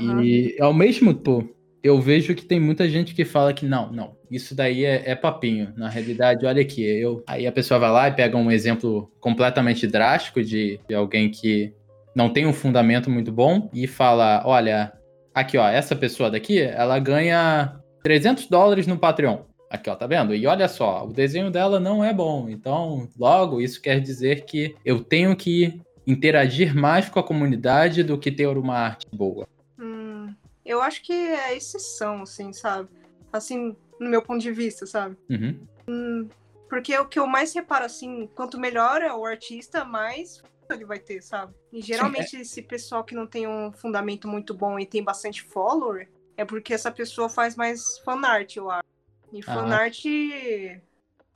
[0.00, 0.22] Uhum.
[0.22, 4.16] E ao mesmo tempo, eu vejo que tem muita gente que fala que não, não,
[4.30, 5.72] isso daí é, é, papinho.
[5.76, 7.22] Na realidade, olha aqui, eu.
[7.26, 11.74] Aí a pessoa vai lá e pega um exemplo completamente drástico de, de alguém que
[12.14, 14.92] não tem um fundamento muito bom e fala: olha,
[15.34, 19.38] aqui ó, essa pessoa daqui, ela ganha 300 dólares no Patreon.
[19.70, 20.34] Aqui, ó, tá vendo?
[20.34, 22.48] E olha só, o desenho dela não é bom.
[22.48, 28.18] Então, logo, isso quer dizer que eu tenho que interagir mais com a comunidade do
[28.18, 29.46] que ter uma arte boa.
[29.78, 30.34] Hum,
[30.66, 32.88] eu acho que é exceção, assim, sabe?
[33.32, 35.16] Assim, no meu ponto de vista, sabe?
[35.28, 35.60] Uhum.
[35.86, 36.28] Hum,
[36.68, 40.98] porque o que eu mais reparo, assim, quanto melhor é o artista, mais ele vai
[40.98, 41.52] ter, sabe?
[41.72, 42.40] E geralmente Sim, é...
[42.40, 46.72] esse pessoal que não tem um fundamento muito bom e tem bastante follower, é porque
[46.72, 48.88] essa pessoa faz mais fanart, eu acho.
[49.32, 49.54] E ah.
[49.54, 50.04] fanart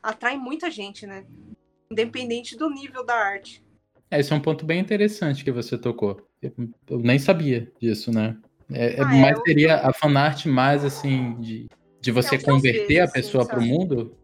[0.02, 1.26] atrai muita gente, né?
[1.90, 3.64] Independente do nível da arte.
[4.10, 6.26] É, esse é um ponto bem interessante que você tocou.
[6.40, 6.52] Eu,
[6.88, 8.36] eu nem sabia disso, né?
[8.72, 11.68] É, é ah, mais é, seria a fanart mais assim de,
[12.04, 14.14] de você converter vezes, a pessoa assim, pro mundo?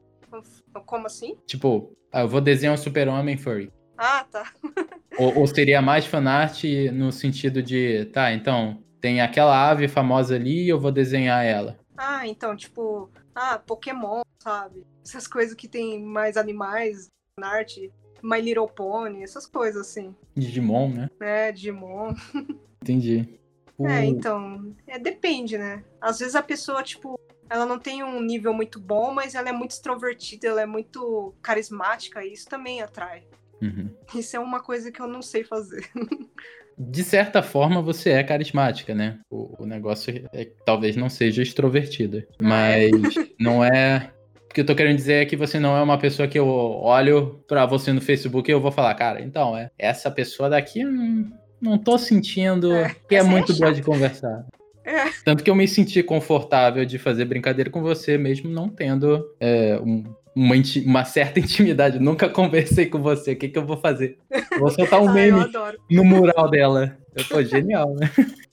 [0.85, 1.37] Como assim?
[1.47, 3.72] Tipo, ah, eu vou desenhar um super-homem furry.
[3.97, 4.53] Ah, tá.
[5.18, 6.62] ou, ou, seria mais fanart
[6.93, 11.78] no sentido de, tá, então, tem aquela ave famosa ali e eu vou desenhar ela.
[11.97, 14.87] Ah, então, tipo, ah, Pokémon, sabe?
[15.05, 17.09] Essas coisas que tem mais animais
[17.39, 17.91] na arte.
[18.22, 20.14] My Little Pony, essas coisas assim.
[20.37, 21.09] Digimon, né?
[21.20, 22.14] É, Digimon.
[22.83, 23.41] Entendi.
[23.81, 25.83] É, então, é, depende, né?
[25.99, 27.18] Às vezes a pessoa, tipo,
[27.51, 31.34] ela não tem um nível muito bom, mas ela é muito extrovertida, ela é muito
[31.42, 33.24] carismática, e isso também atrai.
[33.61, 33.90] Uhum.
[34.14, 35.84] Isso é uma coisa que eu não sei fazer.
[36.78, 39.18] De certa forma, você é carismática, né?
[39.28, 42.26] O, o negócio é, é, talvez não seja extrovertida.
[42.40, 42.90] Mas
[43.38, 44.11] não é.
[44.48, 46.46] O que eu tô querendo dizer é que você não é uma pessoa que eu
[46.46, 50.82] olho pra você no Facebook e eu vou falar, cara, então, é, essa pessoa daqui
[50.82, 51.30] não,
[51.61, 54.46] não tô sentindo é, que é muito é boa de conversar.
[54.91, 55.11] É.
[55.24, 59.78] Tanto que eu me senti confortável de fazer brincadeira com você, mesmo não tendo é,
[59.80, 60.03] um,
[60.34, 62.01] uma, uma, certa intimidade.
[62.01, 63.32] Nunca conversei com você.
[63.32, 64.18] O que, que eu vou fazer?
[64.59, 65.45] Vou soltar um Ai, meme
[65.88, 66.99] no mural dela.
[67.14, 68.11] Eu tô genial, né?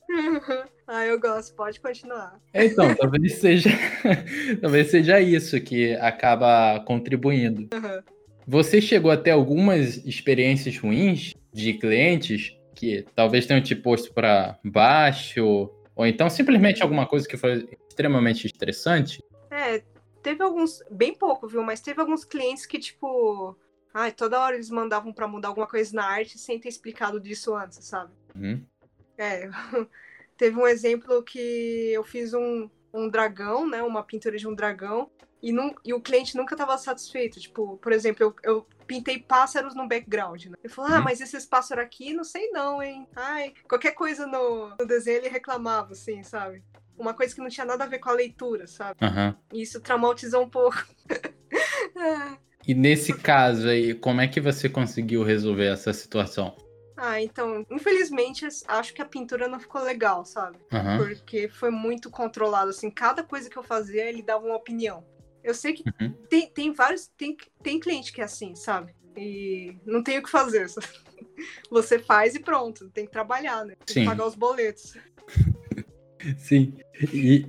[0.89, 2.39] Ah, eu gosto, pode continuar.
[2.53, 3.69] É, então, talvez seja,
[4.61, 7.67] talvez seja isso que acaba contribuindo.
[7.73, 8.01] Uhum.
[8.47, 15.69] Você chegou até algumas experiências ruins de clientes que talvez tenham te posto para baixo,
[15.97, 19.21] ou então simplesmente alguma coisa que foi extremamente estressante?
[19.49, 19.83] É,
[20.21, 21.63] teve alguns, bem pouco, viu?
[21.63, 23.57] Mas teve alguns clientes que, tipo,
[23.91, 27.55] ai, toda hora eles mandavam para mudar alguma coisa na arte sem ter explicado disso
[27.55, 28.13] antes, sabe?
[28.35, 28.63] Uhum.
[29.17, 29.49] É,
[30.37, 33.81] teve um exemplo que eu fiz um, um dragão, né?
[33.81, 35.09] Uma pintura de um dragão.
[35.41, 37.39] E, não, e o cliente nunca estava satisfeito.
[37.39, 40.57] Tipo, por exemplo, eu, eu pintei pássaros no background, né?
[40.63, 41.03] Ele falou, ah, uhum.
[41.03, 43.07] mas esses pássaros aqui, não sei não, hein?
[43.15, 46.63] Ai, qualquer coisa no, no desenho ele reclamava, assim, sabe?
[46.97, 48.97] Uma coisa que não tinha nada a ver com a leitura, sabe?
[49.03, 49.35] Uhum.
[49.53, 50.83] E isso traumatizou um pouco.
[52.65, 56.55] e nesse caso aí, como é que você conseguiu resolver essa situação?
[56.95, 60.57] Ah, então, infelizmente, acho que a pintura não ficou legal, sabe?
[60.73, 60.97] Uhum.
[60.97, 65.05] Porque foi muito controlado, assim, cada coisa que eu fazia, ele dava uma opinião.
[65.47, 66.11] Eu sei que uhum.
[66.29, 68.93] tem, tem vários, tem, tem cliente que é assim, sabe?
[69.15, 70.67] E não tem o que fazer.
[71.71, 73.75] Você faz e pronto, tem que trabalhar, né?
[73.85, 73.99] Tem Sim.
[74.01, 74.97] que pagar os boletos.
[76.37, 76.73] Sim.
[77.13, 77.45] E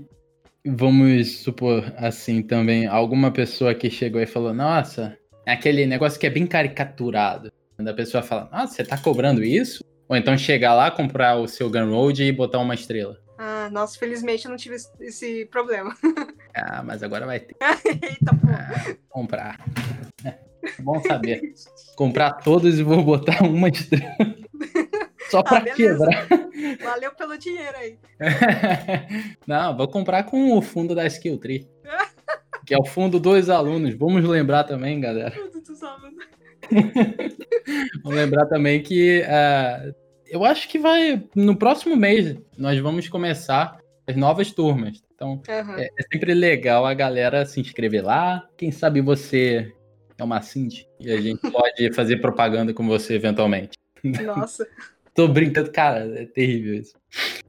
[0.64, 6.26] vamos supor assim também, alguma pessoa que chegou e falou, nossa, é aquele negócio que
[6.28, 7.51] é bem caricaturado.
[7.74, 9.82] Quando a pessoa fala, nossa, você tá cobrando isso?
[10.09, 13.18] Ou então chegar lá, comprar o seu Gunroad e botar uma estrela.
[13.36, 15.96] Ah, nossa, felizmente eu não tive esse problema.
[16.59, 17.56] Ah, mas agora vai ter.
[17.86, 18.32] Eita.
[18.48, 19.59] Ah, comprar.
[20.24, 20.34] É,
[20.80, 21.40] bom saber.
[21.96, 24.16] comprar todos e vou botar uma estrela.
[25.30, 26.26] Só pra ah, quebrar.
[26.82, 27.98] Valeu pelo dinheiro aí.
[29.46, 31.68] Não, vou comprar com o fundo da Skill Tree.
[32.66, 33.94] que é o fundo dos alunos.
[33.94, 35.34] Vamos lembrar também, galera.
[38.02, 39.94] Vamos lembrar também que uh,
[40.26, 41.22] eu acho que vai.
[41.34, 45.02] No próximo mês, nós vamos começar as novas turmas.
[45.19, 45.75] Então, uhum.
[45.75, 48.49] é, é, sempre legal a galera se inscrever lá.
[48.57, 49.75] Quem sabe você
[50.16, 53.77] é uma Cindy e a gente pode fazer propaganda com você eventualmente.
[54.25, 54.64] Nossa.
[55.12, 56.95] Tô brincando, cara, é terrível isso.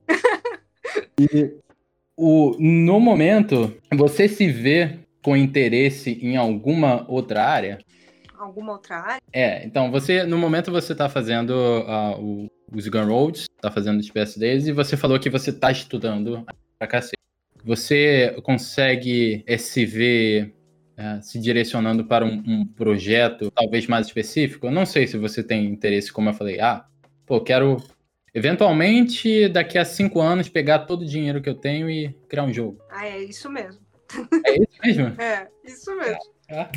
[1.19, 1.53] e
[2.17, 7.77] o, no momento, você se vê com interesse em alguma outra área?
[8.35, 9.21] Alguma outra área?
[9.31, 13.99] É, então você, no momento você tá fazendo uh, o, os Gun Roads, tá fazendo
[13.99, 16.43] os PSDs, e você falou que você tá estudando
[16.79, 17.19] pra cacete.
[17.63, 20.53] Você consegue é, se ver
[20.97, 24.67] é, se direcionando para um, um, projeto talvez mais específico?
[24.67, 26.85] Eu não sei se você tem interesse, como eu falei, ah,
[27.25, 27.77] pô, quero
[28.33, 32.53] eventualmente daqui a cinco anos pegar todo o dinheiro que eu tenho e criar um
[32.53, 32.81] jogo.
[32.89, 33.81] Ah, é isso mesmo.
[34.45, 35.15] É isso mesmo?
[35.21, 36.19] É, isso mesmo.
[36.51, 36.69] Ah,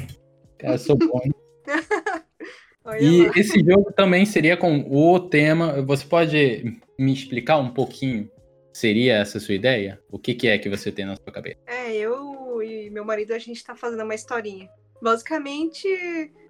[0.58, 1.20] cara, eu sou bom.
[3.00, 5.82] e esse jogo também seria com o tema.
[5.82, 8.30] Você pode me explicar um pouquinho?
[8.72, 10.00] Seria essa a sua ideia?
[10.10, 11.58] O que, que é que você tem na sua cabeça?
[11.66, 14.68] É, eu e meu marido, a gente tá fazendo uma historinha.
[15.00, 15.86] Basicamente,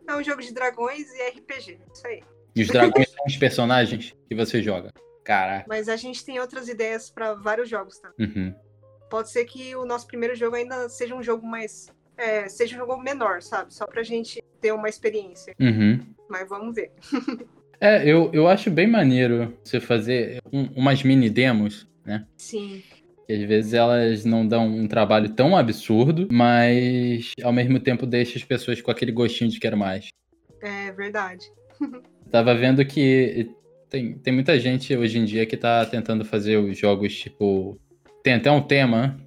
[0.06, 1.78] é um jogo de dragões e RPG.
[1.92, 2.22] Isso aí.
[2.54, 4.92] E os dragões são os personagens que você joga.
[5.24, 5.64] Caraca.
[5.68, 8.12] Mas a gente tem outras ideias para vários jogos, tá?
[8.18, 8.54] Uhum.
[9.08, 11.88] Pode ser que o nosso primeiro jogo ainda seja um jogo mais.
[12.16, 13.72] É, seja um jogo menor, sabe?
[13.72, 15.54] Só pra gente ter uma experiência.
[15.60, 16.00] Uhum.
[16.28, 16.92] Mas vamos ver.
[17.80, 22.26] é, eu, eu acho bem maneiro você fazer um, umas mini demos, né?
[22.36, 22.82] Sim.
[23.26, 28.38] Que às vezes elas não dão um trabalho tão absurdo, mas ao mesmo tempo deixa
[28.38, 30.08] as pessoas com aquele gostinho de quero mais.
[30.62, 31.44] É verdade.
[32.30, 33.50] Tava vendo que
[33.92, 37.78] tem, tem muita gente hoje em dia que tá tentando fazer os jogos tipo.
[38.22, 39.20] Tem até um tema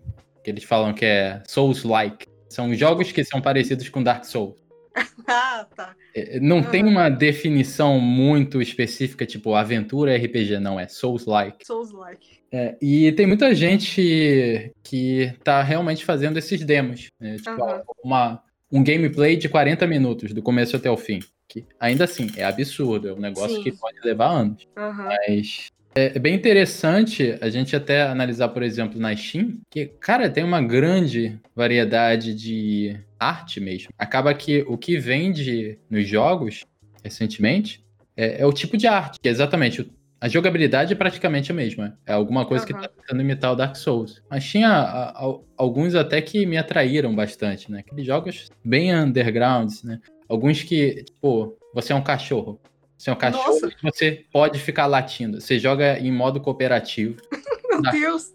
[0.43, 2.26] que eles falam que é Souls-like.
[2.49, 4.55] São jogos que são parecidos com Dark Souls.
[5.27, 5.95] ah, tá.
[6.15, 11.65] É, não tem uma definição muito específica, tipo aventura RPG, não, é Souls-like.
[11.65, 12.39] Souls-like.
[12.51, 17.07] É, e tem muita gente que tá realmente fazendo esses demos.
[17.19, 17.35] Né?
[17.35, 17.83] Tipo, Aham.
[18.03, 21.19] uma, um gameplay de 40 minutos, do começo até o fim.
[21.47, 23.63] Que ainda assim, é absurdo, é um negócio Sim.
[23.63, 24.67] que pode levar anos.
[24.75, 25.05] Aham.
[25.05, 30.29] Mas é é bem interessante a gente até analisar, por exemplo, na Steam, que, cara,
[30.29, 33.89] tem uma grande variedade de arte mesmo.
[33.97, 36.65] Acaba que o que vende nos jogos,
[37.03, 37.83] recentemente,
[38.15, 39.89] é, é o tipo de arte, que é exatamente
[40.19, 41.99] a jogabilidade é praticamente a mesma.
[42.05, 42.81] É alguma coisa que Aham.
[42.83, 44.23] tá tentando imitar o Dark Souls.
[44.29, 47.79] Mas tinha a- a- alguns até que me atraíram bastante, né?
[47.79, 49.99] Aqueles jogos bem undergrounds, né?
[50.27, 52.59] Alguns que, tipo, você é um cachorro.
[52.97, 53.67] Você é um cachorro Nossa.
[53.67, 55.41] e você pode ficar latindo.
[55.41, 57.17] Você joga em modo cooperativo.
[57.69, 58.33] Meu Na- Deus.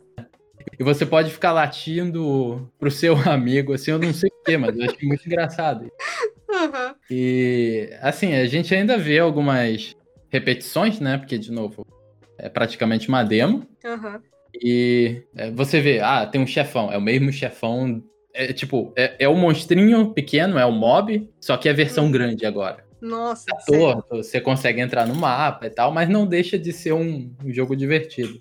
[0.79, 4.77] E você pode ficar latindo pro seu amigo, assim, eu não sei o que, mas
[4.79, 5.91] eu achei muito engraçado.
[6.53, 6.95] Aham.
[7.11, 9.95] E, assim, a gente ainda vê algumas
[10.29, 11.17] repetições, né?
[11.17, 11.87] Porque, de novo,
[12.39, 13.67] é praticamente uma demo.
[13.85, 14.21] Aham.
[14.63, 18.03] E é, você vê, ah, tem um chefão, é o mesmo chefão.
[18.35, 22.05] É tipo, é, é o monstrinho pequeno, é o mob, só que é a versão
[22.07, 22.11] Uhum.
[22.13, 22.85] grande agora.
[23.01, 23.47] Nossa.
[23.67, 27.53] Torto, você consegue entrar no mapa e tal, mas não deixa de ser um, um
[27.53, 28.41] jogo divertido.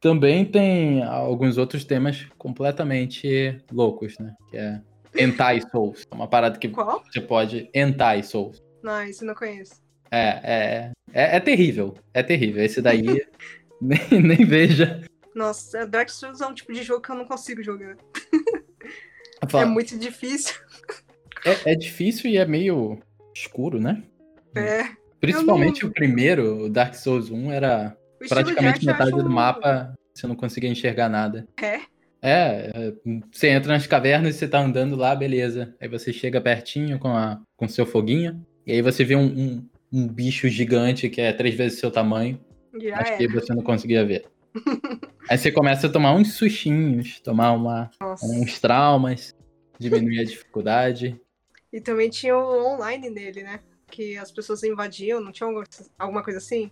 [0.00, 4.34] Também tem alguns outros temas completamente loucos, né?
[4.50, 4.80] Que é
[5.18, 6.06] Anti-Souls.
[6.10, 7.02] É uma parada que Qual?
[7.04, 8.62] você pode Anti-Souls.
[8.82, 9.74] Não, isso eu não conheço.
[10.10, 11.94] É, é, é, é terrível.
[12.14, 12.62] É terrível.
[12.62, 13.26] Esse daí
[13.80, 15.02] nem, nem veja.
[15.34, 17.96] Nossa, Dark Souls é um tipo de jogo que eu não consigo jogar.
[19.52, 20.54] É muito difícil.
[21.44, 22.98] É, é difícil e é meio
[23.40, 24.02] escuro, né?
[24.54, 24.84] É.
[25.20, 29.94] Principalmente não- o primeiro, o Dark Souls 1, era O praticamente metade acho- do mapa,
[30.14, 31.46] você não conseguia enxergar nada.
[31.60, 31.80] É?
[32.22, 32.92] É, é,
[33.30, 35.74] você entra nas cavernas e você tá andando lá, beleza.
[35.80, 39.68] Aí você chega pertinho com a com seu foguinho, e aí você vê um, um,
[39.92, 42.40] um bicho gigante que é três vezes o seu tamanho,
[42.80, 43.16] Já mas é.
[43.16, 44.24] que você não conseguia ver.
[45.28, 48.26] aí você começa a tomar uns sustinhos, tomar uma, Nossa.
[48.26, 49.34] uns traumas,
[49.78, 51.20] diminuir a dificuldade.
[51.76, 53.60] E também tinha o online nele, né?
[53.90, 55.46] Que as pessoas invadiam, não tinha
[55.98, 56.70] alguma- coisa assim?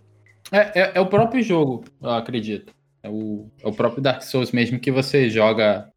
[0.51, 2.73] É, é, é o próprio jogo, eu acredito.
[3.03, 5.91] É o, é o próprio Dark Souls mesmo que você joga.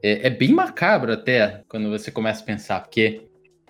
[0.00, 3.22] É, é bem macabro até quando você começa a pensar, porque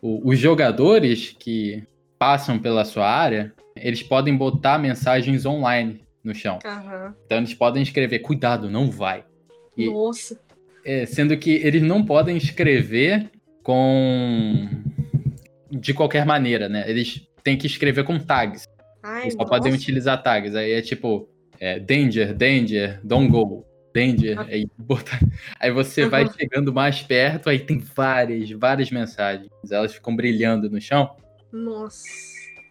[0.02, 1.82] o- os jogadores que
[2.18, 6.58] passam pela sua área, eles podem botar mensagens online no chão.
[6.66, 7.14] Aham.
[7.24, 9.24] Então eles podem escrever, cuidado, não vai.
[9.74, 10.38] E- Nossa.
[10.84, 13.30] É, sendo que eles não podem escrever
[13.62, 14.68] com.
[15.70, 16.88] de qualquer maneira, né?
[16.88, 18.68] Eles têm que escrever com tags.
[19.02, 19.50] Ai, Eles só nossa.
[19.50, 20.54] podem utilizar tags.
[20.54, 24.38] Aí é tipo, é, danger, danger, don't go, danger.
[24.38, 24.46] Ah.
[24.48, 25.18] Aí, bota-
[25.58, 26.32] aí você vai Uhum.
[26.32, 29.50] chegando mais perto, aí tem várias, várias mensagens.
[29.70, 31.16] Elas ficam brilhando no chão.
[31.50, 32.04] Nossa.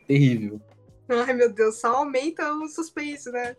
[0.07, 0.61] Terrível.
[1.09, 3.55] Ai, meu Deus, só aumenta o suspense, né?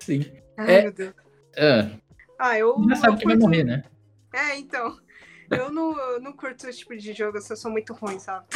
[0.00, 0.24] Sim.
[0.56, 0.82] Ai, É.
[0.82, 1.14] meu Deus.
[1.56, 1.90] Ah,
[2.38, 2.74] Ah, eu.
[2.88, 3.84] já sabe que vai morrer, né?
[4.34, 4.96] É, então.
[5.56, 8.46] Eu não, eu não curto esse tipo de jogo, eu sou muito ruim, sabe?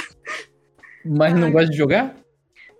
[1.05, 2.17] Mas não gosta de jogar?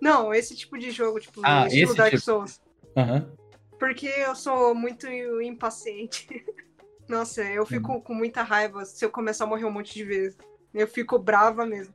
[0.01, 2.21] Não, esse tipo de jogo, tipo, Ah, estilo Dark tipo.
[2.23, 2.59] Souls.
[2.95, 3.31] Aham.
[3.79, 6.27] Porque eu sou muito impaciente.
[7.07, 8.01] Nossa, eu fico Uhum.
[8.01, 10.37] com muita raiva se eu começar a morrer um monte de vezes.
[10.73, 11.93] Eu fico brava mesmo.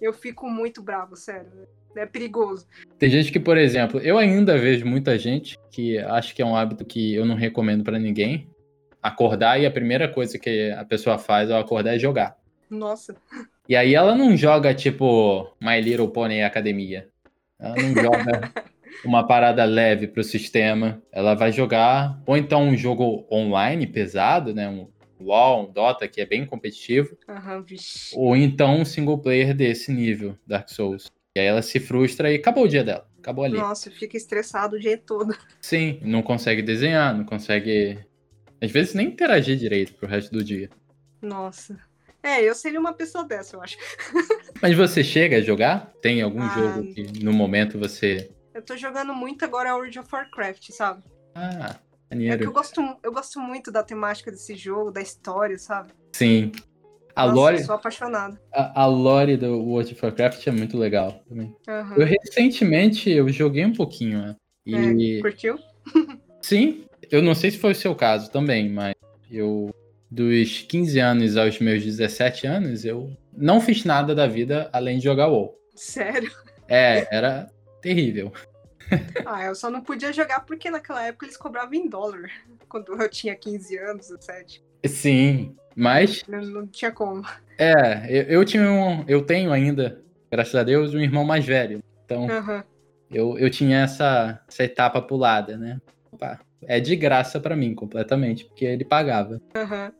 [0.00, 1.50] Eu fico muito bravo, sério.
[1.94, 2.66] É perigoso.
[2.98, 6.54] Tem gente que, por exemplo, eu ainda vejo muita gente que acho que é um
[6.56, 8.48] hábito que eu não recomendo pra ninguém.
[9.06, 12.36] Acordar e a primeira coisa que a pessoa faz ao acordar é jogar.
[12.68, 13.14] Nossa.
[13.68, 17.08] E aí ela não joga tipo My Little Pony Academia.
[17.58, 18.52] Ela não joga
[19.04, 21.00] uma parada leve pro sistema.
[21.12, 24.68] Ela vai jogar ou então um jogo online pesado, né?
[24.68, 24.88] Um
[25.20, 28.14] LoL, um Dota que é bem competitivo, Aham, vixe.
[28.14, 31.10] ou então um single player desse nível, Dark Souls.
[31.34, 33.06] E aí ela se frustra e acabou o dia dela.
[33.18, 33.56] Acabou ali.
[33.56, 35.36] Nossa, fica estressado o dia todo.
[35.60, 37.98] Sim, não consegue desenhar, não consegue.
[38.62, 40.70] Às vezes nem interagir direito pro resto do dia.
[41.20, 41.78] Nossa.
[42.22, 43.76] É, eu seria uma pessoa dessa, eu acho.
[44.60, 45.92] Mas você chega a jogar?
[46.00, 46.48] Tem algum Ah.
[46.48, 48.30] jogo que no momento você.
[48.54, 51.02] Eu tô jogando muito agora World of Warcraft, sabe?
[51.34, 51.76] Ah,
[52.10, 52.52] É que eu maneiro.
[52.52, 55.92] gosto, eu gosto muito da temática desse jogo, da história, sabe?
[56.14, 56.50] Sim.
[57.14, 58.40] A Nossa, lore, eu sou apaixonada.
[58.52, 61.54] a, a lore do World of Warcraft é muito legal também.
[61.68, 61.96] Aham.
[61.96, 64.36] Eu recentemente eu joguei um pouquinho, né?
[64.66, 65.58] E É, curtiu?
[66.42, 68.94] sim, eu não sei se foi o seu caso também, mas
[69.30, 69.70] eu
[70.10, 75.04] dos 15 anos aos meus 17 anos, eu não fiz nada da vida além de
[75.04, 75.58] jogar WoW.
[75.74, 76.30] Sério?
[76.68, 77.50] É, era
[77.80, 78.32] terrível.
[79.28, 82.30] Ah, eu só não podia jogar porque naquela época eles cobravam em dólar.
[82.68, 84.62] Quando eu tinha 15 anos, 17.
[84.86, 87.26] Sim, mas Não, não tinha como.
[87.58, 90.00] é, eu, eu tinha um, eu tenho ainda,
[90.30, 91.80] graças a Deus, um irmão mais velho.
[92.04, 92.62] Então, Aham.
[93.10, 95.80] eu, eu tinha essa, essa etapa pulada, né?
[96.12, 99.40] Opa, é de graça pra mim, completamente, porque ele pagava.
[99.56, 99.92] Aham.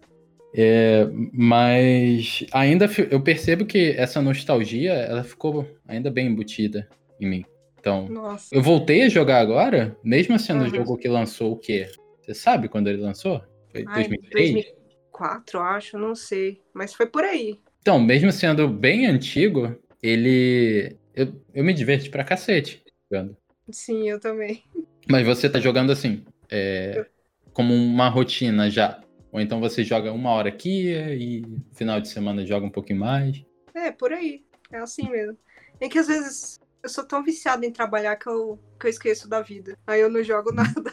[0.54, 6.88] É, mas ainda eu percebo que essa nostalgia, ela ficou ainda bem embutida
[7.20, 7.44] em mim.
[7.78, 8.54] Então, Nossa.
[8.54, 10.74] eu voltei a jogar agora, mesmo sendo um Uhum.
[10.74, 11.88] jogo que lançou o quê?
[12.22, 13.42] Você sabe quando ele lançou?
[13.70, 14.52] Foi Ai, 2003?
[14.52, 16.62] 2004, acho, não sei.
[16.74, 17.60] Mas foi por aí.
[17.80, 20.96] Então, mesmo sendo bem antigo, ele.
[21.14, 23.36] Eu, eu me diverti pra cacete jogando.
[23.70, 24.64] Sim, eu também.
[25.08, 27.06] Mas você tá jogando assim, é,
[27.52, 29.00] como uma rotina já.
[29.32, 31.42] Ou então você joga uma hora aqui e
[31.74, 33.44] final de semana joga um pouquinho mais.
[33.74, 34.44] É, por aí.
[34.72, 35.36] É assim mesmo.
[35.80, 39.28] É que às vezes eu sou tão viciada em trabalhar que eu, que eu esqueço
[39.28, 39.76] da vida.
[39.86, 40.92] Aí eu não jogo nada.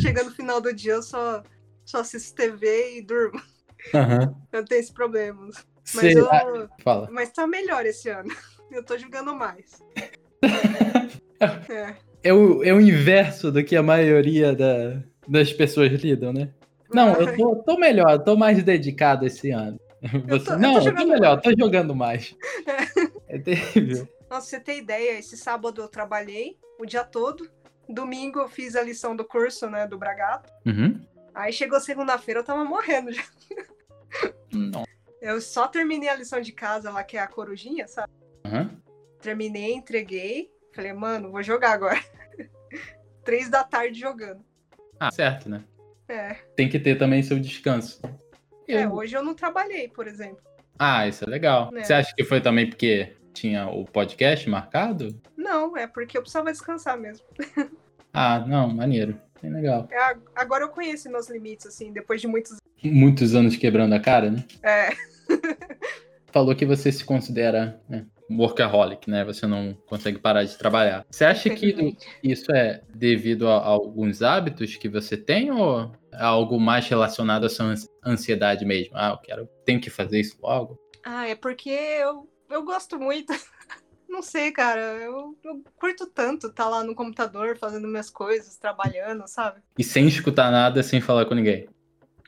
[0.00, 1.42] Chega no final do dia, eu só,
[1.84, 3.40] só assisto TV e durmo.
[3.94, 4.34] Aham.
[4.52, 5.48] Eu tenho esse problema.
[5.94, 6.26] Mas, eu,
[6.82, 7.08] Fala.
[7.10, 8.34] mas tá melhor esse ano.
[8.70, 9.82] Eu tô jogando mais.
[11.70, 12.07] É.
[12.28, 16.50] É o, é o inverso do que a maioria da- das pessoas lidam, né?
[16.92, 19.80] Não, eu tô, tô melhor, tô mais dedicado esse ano.
[20.02, 22.36] Você, tô- eu tô não, eu tô jogando melhor, tô jogando mais.
[23.28, 24.06] É terrível.
[24.28, 27.48] Nossa, você ter ideia, esse sábado eu trabalhei o dia todo.
[27.88, 30.52] Domingo eu fiz a lição do curso, né, do Bragato.
[30.66, 31.00] Uhum.
[31.34, 33.24] Aí chegou segunda-feira, eu tava morrendo já.
[34.52, 34.84] Não.
[35.22, 38.12] Eu só terminei a lição de casa lá, que é a corujinha, sabe?
[38.44, 38.70] Aham.
[39.22, 40.50] Terminei, entreguei.
[40.74, 41.98] Falei, mano, vou jogar agora.
[43.24, 44.40] Três da tarde jogando.
[44.98, 45.64] Ah, certo, né?
[46.08, 46.34] É.
[46.56, 48.00] Tem que ter também seu descanso.
[48.66, 50.40] É, Eu- hoje eu não trabalhei, por exemplo.
[50.78, 51.70] Ah, isso é legal.
[51.76, 51.82] É.
[51.84, 55.20] Você acha que foi também porque tinha o podcast marcado?
[55.36, 57.26] Não, é porque eu precisava descansar mesmo.
[58.12, 59.20] Ah, não, maneiro.
[59.42, 59.86] Bem legal.
[59.90, 62.56] É, agora eu conheço meus limites, assim, depois de muitos.
[62.82, 64.44] Muitos anos quebrando a cara, né?
[64.62, 64.90] É,
[66.32, 69.24] Falou que você se considera né, workaholic, né?
[69.24, 71.04] Você não consegue parar de trabalhar.
[71.10, 76.22] Você acha que isso é devido a, a alguns hábitos que você tem ou é
[76.22, 78.92] algo mais relacionado à sua ans- ansiedade mesmo?
[78.94, 80.78] Ah, eu quero, tenho que fazer isso logo.
[81.04, 83.32] Ah, é porque eu, eu gosto muito.
[84.08, 84.80] Não sei, cara.
[84.80, 89.60] Eu, eu curto tanto estar lá no computador fazendo minhas coisas, trabalhando, sabe?
[89.78, 91.68] E sem escutar nada, sem falar com ninguém.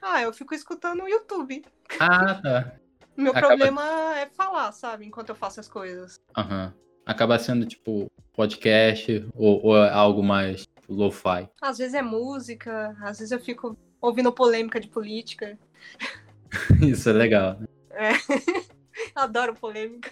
[0.03, 1.64] Ah, eu fico escutando o YouTube.
[1.98, 2.80] Ah, tá.
[3.16, 5.06] Meu Acaba- problema é falar, sabe?
[5.06, 6.20] Enquanto eu faço as coisas.
[6.36, 6.72] Aham.
[7.04, 11.48] Acaba sendo tipo podcast ou, ou é algo mais tipo, lo-fi.
[11.61, 15.58] Às vezes é música, às vezes eu fico ouvindo polêmica de política.
[16.80, 17.58] Isso é legal.
[17.61, 17.66] né?
[19.14, 20.11] Adoro polêmica.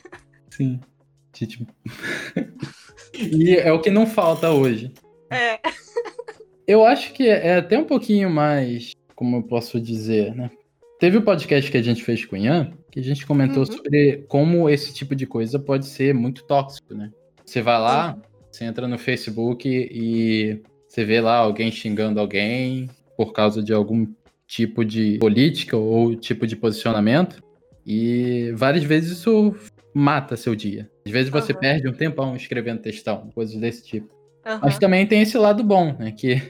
[0.51, 0.81] Sim.
[1.33, 1.67] Tipo...
[3.15, 4.93] e é o que não falta hoje.
[5.31, 5.61] É.
[6.67, 10.51] Eu acho que é até um pouquinho mais, como eu posso dizer, né?
[10.99, 13.67] Teve o podcast que a gente fez com o Ian, que a gente comentou Uhum.
[13.73, 17.11] sobre como esse tipo de coisa pode ser muito tóxico, né?
[17.45, 18.23] Você vai lá, Uhum.
[18.51, 24.07] você entra no Facebook e você vê lá alguém xingando alguém por causa de algum
[24.47, 27.41] tipo de política ou tipo de posicionamento.
[27.87, 29.55] E várias vezes isso
[29.95, 30.91] mata seu dia.
[31.07, 31.61] Às vezes você Aham.
[31.61, 34.09] perde um tempão escrevendo textão, coisas desse tipo.
[34.45, 34.61] Aham.
[34.65, 36.11] Mas também tem esse lado bom, né?
[36.13, 36.43] Que,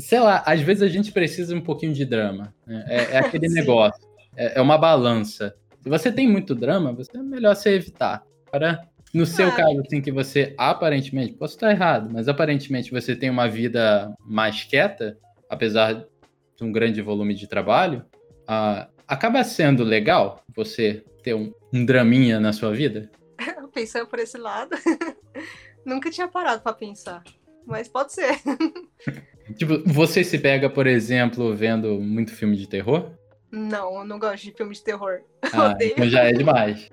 [0.00, 2.54] sei lá, às vezes a gente precisa um pouquinho de drama.
[2.66, 2.84] né?
[2.88, 4.06] É, é aquele negócio.
[4.36, 5.54] É, é uma balança.
[5.82, 8.22] Se você tem muito drama, você é melhor você evitar.
[8.50, 9.52] Para, no seu Ah.
[9.56, 14.64] caso, assim, que você aparentemente, posso estar errado, mas aparentemente você tem uma vida mais
[14.64, 15.18] quieta,
[15.48, 18.04] apesar de um grande volume de trabalho,
[18.46, 23.10] ah, acaba sendo legal você ter um, um draminha na sua vida?
[23.72, 24.70] Pensando por esse lado.
[25.84, 27.22] Nunca tinha parado pra pensar.
[27.68, 28.40] Mas pode ser.
[29.56, 33.12] Tipo, você se pega, por exemplo, vendo muito filme de terror?
[33.50, 35.20] Não, eu não gosto de filme de terror.
[35.54, 35.92] Ah, odeio.
[35.92, 36.90] então já é demais.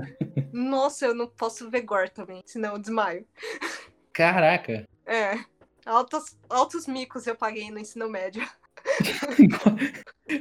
[0.52, 3.26] Nossa, eu não posso ver gore também, senão eu desmaio.
[4.12, 4.88] Caraca.
[5.04, 5.38] É.
[5.84, 8.42] Altos, altos micos eu paguei no ensino médio.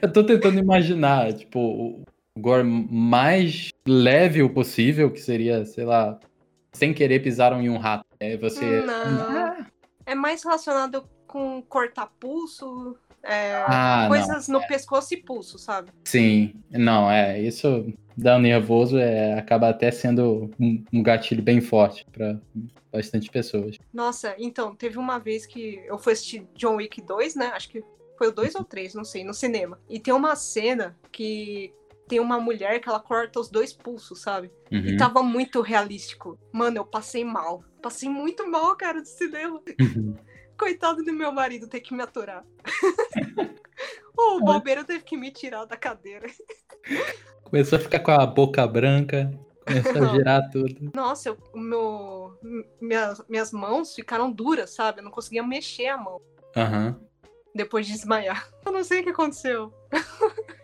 [0.02, 2.06] eu tô tentando imaginar, tipo, o
[2.40, 6.18] gore mais leve o possível, que seria, sei lá,
[6.72, 8.06] sem querer pisaram em um rato.
[8.20, 8.82] É você.
[8.82, 9.37] Não.
[10.08, 14.68] É mais relacionado com cortar pulso, é, ah, coisas não, no é.
[14.68, 15.92] pescoço e pulso, sabe?
[16.06, 21.60] Sim, não, é, isso dá um nervoso, é, acaba até sendo um, um gatilho bem
[21.60, 22.40] forte para
[22.92, 23.78] bastante pessoas.
[23.94, 27.48] Nossa, então, teve uma vez que eu fui assistir John Wick 2, né?
[27.48, 27.84] Acho que
[28.18, 29.78] foi o 2 ou 3, não sei, no cinema.
[29.90, 31.74] E tem uma cena que
[32.08, 34.52] tem uma mulher que ela corta os dois pulsos, sabe?
[34.72, 34.80] Uhum.
[34.80, 36.40] E tava muito realístico.
[36.52, 37.64] Mano, eu passei mal.
[37.82, 39.62] Passei muito mal, cara, do cinema.
[39.80, 40.16] Uhum.
[40.58, 42.44] Coitado do meu marido ter que me aturar.
[44.18, 46.28] o bobeira teve que me tirar da cadeira.
[47.44, 49.32] Começou a ficar com a boca branca,
[49.66, 50.92] começou a girar tudo.
[50.94, 52.38] Nossa, eu, meu,
[52.82, 55.00] minhas, minhas mãos ficaram duras, sabe?
[55.00, 56.22] Eu não conseguia mexer a mão.
[56.56, 56.88] Aham.
[56.88, 57.07] Uhum.
[57.54, 58.50] Depois de desmaiar.
[58.66, 59.74] Eu não sei o que aconteceu.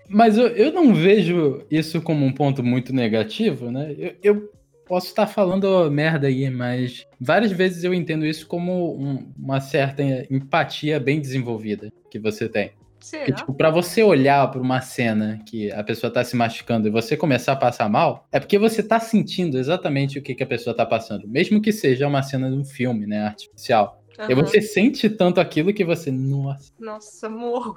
[0.10, 3.96] Mas eu, eu não vejo isso como um ponto muito negativo, né?
[3.98, 4.54] Eu, eu
[4.86, 10.04] posso estar falando merda aí, mas várias vezes eu entendo isso como um, uma certa
[10.30, 12.74] empatia bem desenvolvida que você tem.
[13.00, 13.26] Será?
[13.26, 16.92] Que, tipo, pra você olhar pra uma cena que a pessoa tá se machucando e
[16.92, 20.48] você começar a passar mal, é porque você tá sentindo exatamente o que, que a
[20.48, 21.28] pessoa tá passando.
[21.28, 24.02] Mesmo que seja uma cena de um filme, né, artificial.
[24.20, 24.26] Uhum.
[24.30, 26.12] E você sente tanto aquilo que você.
[26.12, 26.72] Nossa.
[26.80, 27.76] Nossa, morro.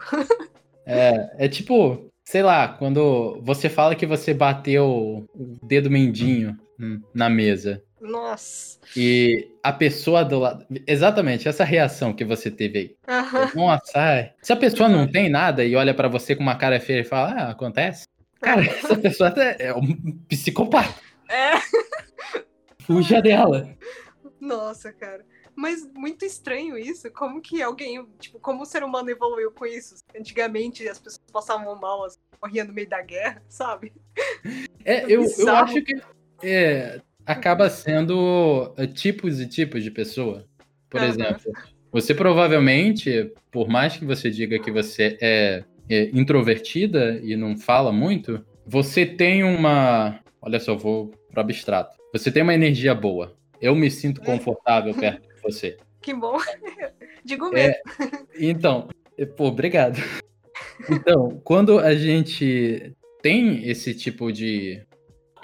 [0.84, 6.59] é, é tipo, sei lá, quando você fala que você bateu o dedo mendinho
[7.14, 7.82] na mesa.
[8.01, 8.78] Nossa.
[8.97, 10.66] E a pessoa do lado.
[10.87, 12.97] Exatamente, essa reação que você teve aí.
[13.09, 13.66] Uhum.
[13.66, 14.32] Nossa, ai.
[14.43, 17.05] se a pessoa não tem nada e olha para você com uma cara feia e
[17.05, 18.07] fala, ah, acontece.
[18.41, 19.95] Cara, essa pessoa é um
[20.28, 20.95] psicopata.
[21.28, 21.53] É.
[22.82, 23.68] Fuja dela.
[24.41, 25.24] Nossa, cara.
[25.57, 27.11] Mas muito estranho isso.
[27.11, 29.96] Como que alguém, tipo, como o ser humano evoluiu com isso?
[30.14, 33.92] Antigamente as pessoas passavam mal, assim, morriam no meio da guerra, sabe?
[34.84, 35.94] É, eu, eu acho que
[36.42, 40.44] é, acaba sendo é, tipos e tipos de pessoa.
[40.90, 41.09] Por uhum.
[41.09, 41.52] exemplo,
[41.90, 47.90] você provavelmente, por mais que você diga que você é, é introvertida e não fala
[47.90, 50.20] muito, você tem uma.
[50.42, 51.96] Olha só, vou pro abstrato.
[52.12, 53.34] Você tem uma energia boa.
[53.61, 55.76] Eu me sinto confortável perto você.
[56.01, 56.38] Que bom.
[57.24, 57.74] Digo mesmo.
[57.74, 57.80] É,
[58.38, 58.88] então,
[59.36, 60.01] pô, obrigado.
[60.90, 62.92] Então, quando a gente
[63.22, 64.86] tem esse tipo de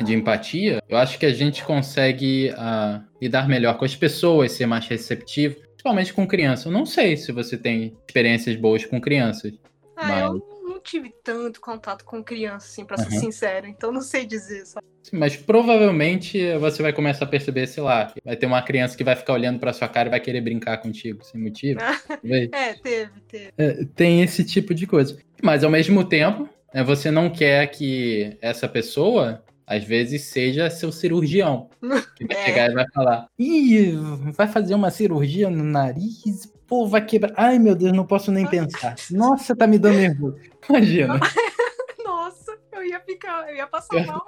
[0.03, 4.66] de empatia, eu acho que a gente consegue uh, lidar melhor com as pessoas, ser
[4.66, 6.68] mais receptivo, principalmente com criança.
[6.68, 9.53] Eu não sei se você tem experiências boas com crianças.
[9.96, 10.22] Ah, mas...
[10.22, 13.04] eu tive tanto contato com criança, assim, pra uhum.
[13.04, 14.86] ser sincero, então não sei dizer, sabe?
[15.12, 19.16] Mas provavelmente você vai começar a perceber, sei lá, vai ter uma criança que vai
[19.16, 21.80] ficar olhando pra sua cara e vai querer brincar contigo, sem motivo.
[22.52, 23.52] é, teve, teve.
[23.58, 25.18] É, tem esse tipo de coisa.
[25.42, 29.42] Mas ao mesmo tempo, né, você não quer que essa pessoa
[29.72, 31.70] às vezes seja seu cirurgião.
[32.14, 32.44] Que vai é.
[32.44, 33.92] chegar e vai falar: Ih,
[34.34, 37.32] vai fazer uma cirurgia no nariz, pô, vai quebrar.
[37.36, 38.94] Ai, meu Deus, não posso nem pensar.
[39.10, 40.36] Nossa, tá me dando nervoso.
[40.68, 41.18] Imagina.
[42.04, 44.06] Nossa, eu ia ficar, eu ia passar é.
[44.06, 44.22] mal.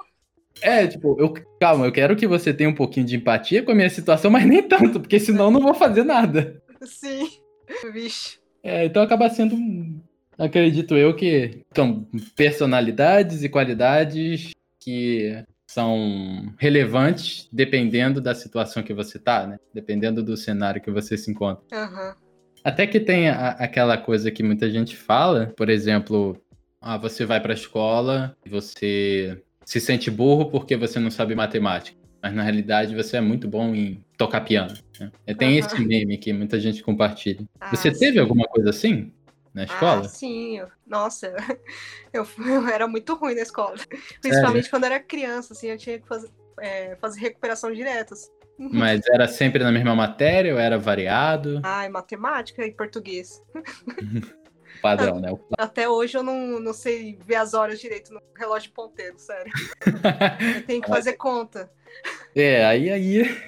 [0.61, 3.75] É, tipo, eu, calma, eu quero que você tenha um pouquinho de empatia com a
[3.75, 6.61] minha situação, mas nem tanto, porque senão eu não vou fazer nada.
[6.81, 7.29] Sim,
[7.91, 8.39] vixe.
[8.63, 9.55] É, então acaba sendo,
[10.37, 14.55] acredito eu, que são personalidades e qualidades
[14.85, 19.57] que são relevantes dependendo da situação que você tá, né?
[19.73, 21.63] Dependendo do cenário que você se encontra.
[21.73, 22.13] Uhum.
[22.63, 26.37] Até que tem a, aquela coisa que muita gente fala, por exemplo,
[26.79, 31.33] ah, você vai para a escola e você se sente burro porque você não sabe
[31.33, 31.97] matemática.
[32.21, 34.73] Mas na realidade você é muito bom em tocar piano.
[34.99, 35.11] Né?
[35.37, 35.59] Tem uhum.
[35.65, 37.43] esse meme que muita gente compartilha.
[37.59, 38.19] Ah, você teve sim.
[38.19, 39.11] alguma coisa assim?
[39.55, 40.01] Na ah, escola?
[40.01, 41.33] Ah, sim, nossa,
[42.11, 43.77] eu, eu, era muito ruim na escola.
[44.21, 46.29] Principalmente quando era criança, assim, eu tinha que fazer,
[46.59, 48.13] é, fazer recuperação direta.
[48.13, 48.29] Assim.
[48.59, 51.61] Mas era sempre na mesma matéria ou era variado?
[51.63, 53.41] Ah, matemática e português.
[54.81, 55.29] Padrão, né?
[55.57, 59.51] Até hoje eu não, não sei ver as horas direito no relógio ponteiro, sério.
[60.57, 61.71] eu tenho que fazer conta.
[62.35, 63.41] É, aí aí.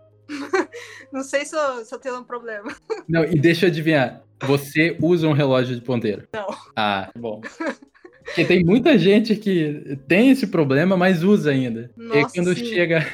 [1.11, 2.73] não sei se eu, se eu tenho um problema.
[3.09, 4.25] Não, e deixa eu adivinhar.
[4.45, 6.27] Você usa um relógio de ponteiro?
[6.33, 6.47] Não.
[6.75, 7.41] Ah, bom.
[8.25, 11.89] Porque tem muita gente que tem esse problema, mas usa ainda.
[11.95, 12.65] Nossa, e quando sim.
[12.65, 13.05] chega.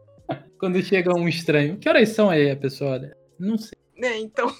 [0.58, 1.76] quando chega um estranho.
[1.76, 2.92] Que horas são aí, a pessoa?
[2.92, 3.16] Olha?
[3.38, 3.78] Não sei.
[4.02, 4.52] É, então.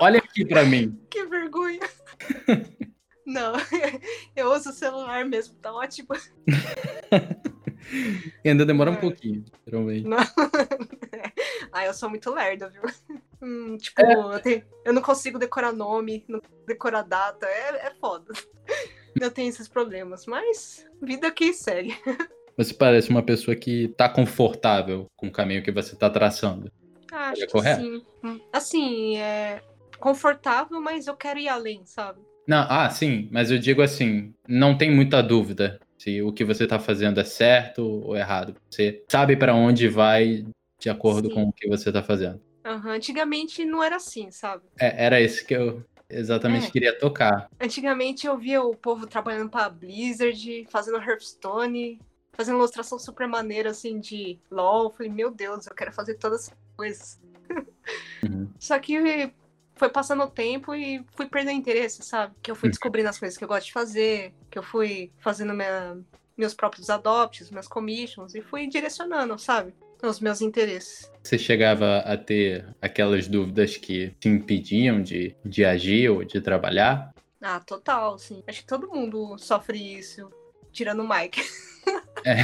[0.00, 0.98] Olha aqui pra mim.
[1.10, 1.80] Que vergonha.
[3.26, 3.52] Não,
[4.34, 6.08] eu uso o celular mesmo, tá ótimo.
[8.44, 9.00] E ainda demora um é.
[9.00, 10.06] pouquinho, geralmente.
[10.06, 10.18] Não.
[11.72, 12.82] Ah, eu sou muito lerda, viu?
[13.40, 14.14] Hum, tipo, é.
[14.14, 18.32] eu, tenho, eu, não consigo decorar nome, não decorar data, é, é foda.
[19.20, 21.96] Eu tenho esses problemas, mas vida que segue.
[22.56, 26.70] Você parece uma pessoa que tá confortável com o caminho que você tá traçando.
[27.12, 27.82] Acho é correto?
[27.82, 28.40] sim.
[28.52, 29.62] Assim, é
[29.98, 32.20] confortável, mas eu quero ir além, sabe?
[32.46, 36.66] Não, ah, sim, mas eu digo assim, não tem muita dúvida se o que você
[36.66, 38.56] tá fazendo é certo ou errado.
[38.70, 40.46] Você sabe para onde vai
[40.78, 41.34] de acordo sim.
[41.34, 42.40] com o que você tá fazendo.
[42.64, 42.92] Uhum.
[42.92, 44.62] Antigamente não era assim, sabe?
[44.78, 46.70] É, era esse que eu exatamente é.
[46.70, 47.50] queria tocar.
[47.60, 52.00] Antigamente eu via o povo trabalhando pra Blizzard, fazendo Hearthstone,
[52.32, 54.84] fazendo ilustração super maneira, assim, de LOL.
[54.84, 57.20] Eu falei, meu Deus, eu quero fazer todas essas coisas.
[58.24, 58.48] Uhum.
[58.58, 59.30] Só que
[59.80, 62.34] foi passando o tempo e fui perdendo interesse, sabe?
[62.42, 62.70] Que eu fui uhum.
[62.70, 65.96] descobrindo as coisas que eu gosto de fazer, que eu fui fazendo minha,
[66.36, 69.72] meus próprios adopts, meus commissions, e fui direcionando, sabe?
[70.02, 71.10] Os meus interesses.
[71.22, 77.14] Você chegava a ter aquelas dúvidas que te impediam de, de agir ou de trabalhar?
[77.40, 78.42] Ah, total, sim.
[78.46, 80.30] Acho que todo mundo sofre isso,
[80.70, 81.40] tirando o Mike.
[82.22, 82.36] É.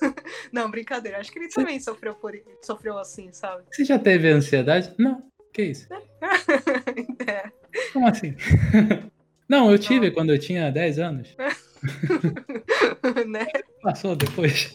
[0.52, 1.18] Não, brincadeira.
[1.18, 2.32] Acho que ele também sofreu, por...
[2.62, 3.64] sofreu assim, sabe?
[3.68, 4.94] Você já teve ansiedade?
[4.96, 5.28] Não.
[5.56, 5.88] Que isso?
[7.26, 7.50] é.
[7.90, 8.36] Como assim?
[9.48, 10.14] Não, eu tive Não.
[10.14, 11.34] quando eu tinha 10 anos.
[13.26, 13.46] né?
[13.80, 14.74] Passou depois.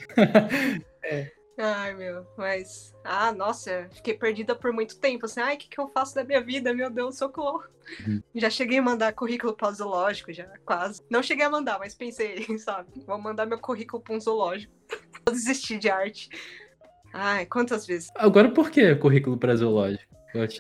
[1.04, 1.32] é.
[1.56, 2.96] Ai, meu, mas.
[3.04, 5.28] Ah, nossa, fiquei perdida por muito tempo.
[5.28, 6.74] Assim, ai, o que, que eu faço da minha vida?
[6.74, 7.64] Meu Deus, socorro.
[8.08, 8.24] Uhum.
[8.34, 11.04] Já cheguei a mandar currículo para o zoológico, já, quase.
[11.12, 12.90] Não cheguei a mandar, mas pensei, sabe?
[13.06, 14.74] Vou mandar meu currículo para um zoológico.
[15.24, 16.28] Vou desistir de arte.
[17.14, 18.10] Ai, quantas vezes?
[18.16, 20.11] Agora por que currículo para zoológico?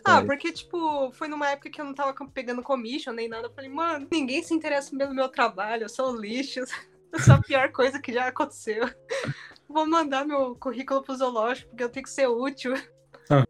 [0.03, 3.47] Ah, porque, tipo, foi numa época que eu não tava pegando commission nem nada.
[3.47, 6.61] Eu falei, mano, ninguém se interessa pelo meu trabalho, eu sou lixo.
[7.11, 8.89] Eu sou a pior coisa que já aconteceu
[9.72, 12.74] vou mandar meu currículo pro zoológico, porque eu tenho que ser útil.
[13.30, 13.45] Ah.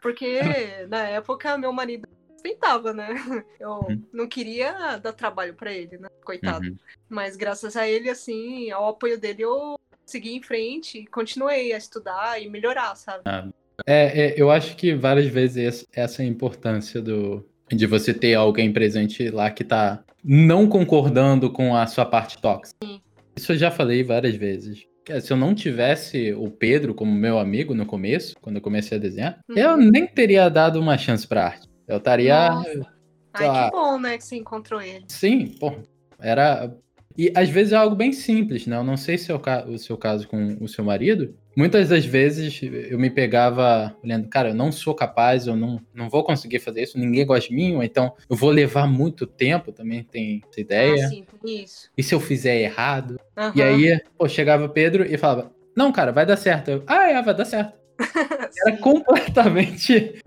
[0.00, 0.40] Porque
[0.88, 2.08] na época meu marido
[2.42, 3.14] tentava, né?
[3.58, 4.02] Eu uhum.
[4.12, 6.08] não queria dar trabalho para ele, né?
[6.24, 6.66] Coitado.
[6.66, 6.78] Uhum.
[7.08, 12.40] Mas graças a ele, assim, ao apoio dele, eu segui em frente, continuei a estudar
[12.40, 13.22] e melhorar, sabe?
[13.26, 13.48] Ah.
[13.86, 18.34] É, é, eu acho que várias vezes essa é a importância do, de você ter
[18.34, 22.78] alguém presente lá que tá não concordando com a sua parte tóxica.
[22.82, 23.00] Sim.
[23.36, 24.86] Isso eu já falei várias vezes
[25.20, 29.00] se eu não tivesse o Pedro como meu amigo no começo, quando eu comecei a
[29.00, 29.56] desenhar, uhum.
[29.56, 31.68] eu nem teria dado uma chance pra arte.
[31.86, 32.50] Eu estaria.
[32.50, 35.04] Ai, lá, que bom, né, que você encontrou ele.
[35.08, 35.72] Sim, pô.
[36.18, 36.74] Era.
[37.16, 38.76] E às vezes é algo bem simples, né?
[38.76, 39.64] Eu não sei se é o, ca...
[39.66, 44.50] o seu caso com o seu marido, muitas das vezes eu me pegava olhando, cara,
[44.50, 47.74] eu não sou capaz, eu não, não vou conseguir fazer isso, ninguém gosta de mim,
[47.74, 51.06] ou então eu vou levar muito tempo, também tem essa ideia.
[51.06, 51.90] Ah, sim, isso.
[51.96, 53.18] E se eu fizer errado?
[53.36, 53.52] Uhum.
[53.54, 56.70] E aí, pô, chegava Pedro e falava, não, cara, vai dar certo.
[56.70, 57.74] Eu, ah, é, vai dar certo.
[58.66, 60.20] Era completamente.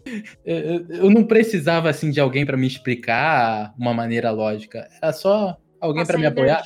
[0.43, 4.87] Eu não precisava assim de alguém para me explicar uma maneira lógica.
[5.01, 6.63] Era só alguém para me apoiar.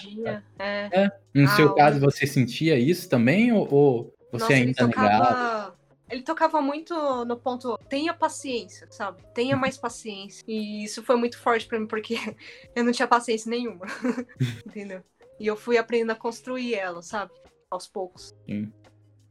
[0.60, 0.90] É.
[1.04, 1.12] é.
[1.34, 5.84] No ah, seu caso, você sentia isso também ou, ou você Nossa, ainda ele tocava...
[6.10, 6.94] Ele tocava muito
[7.26, 9.24] no ponto, tenha paciência, sabe?
[9.34, 10.44] Tenha mais paciência.
[10.48, 12.16] E isso foi muito forte para mim, porque
[12.76, 13.86] eu não tinha paciência nenhuma.
[14.68, 15.02] Entendeu?
[15.40, 17.32] E eu fui aprendendo a construir ela, sabe?
[17.70, 18.36] Aos poucos.
[18.48, 18.72] Sim.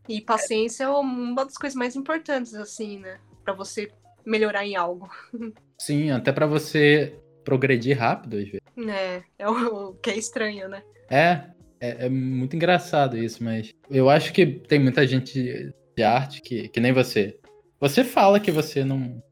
[0.08, 3.20] E paciência é uma das coisas mais importantes, assim, né?
[3.44, 3.92] Pra você
[4.24, 5.08] melhorar em algo.
[5.78, 8.60] Sim, até para você progredir rápido, às vezes.
[8.88, 10.82] É, é o que é estranho, né?
[11.10, 11.44] É,
[11.80, 16.68] é, é, muito engraçado isso, mas eu acho que tem muita gente de arte que,
[16.68, 17.38] que nem você.
[17.80, 19.22] Você fala que você não,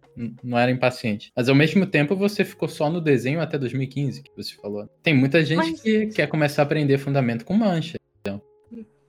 [0.43, 4.31] não era impaciente, mas ao mesmo tempo você ficou só no desenho até 2015, que
[4.37, 4.89] você falou.
[5.03, 5.81] Tem muita gente mas...
[5.81, 7.97] que quer começar a aprender fundamento com mancha.
[8.21, 8.43] Então.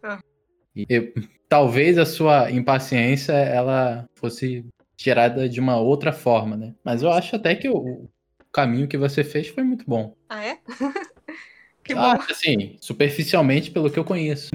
[0.03, 0.19] Ah.
[0.75, 1.11] E, eu,
[1.49, 6.75] talvez a sua impaciência ela fosse gerada de uma outra forma, né?
[6.85, 8.09] Mas eu acho até que o, o
[8.51, 10.15] caminho que você fez foi muito bom.
[10.29, 10.59] Ah, é?
[11.83, 12.23] Que ah, bom.
[12.29, 14.51] assim, superficialmente pelo que eu conheço.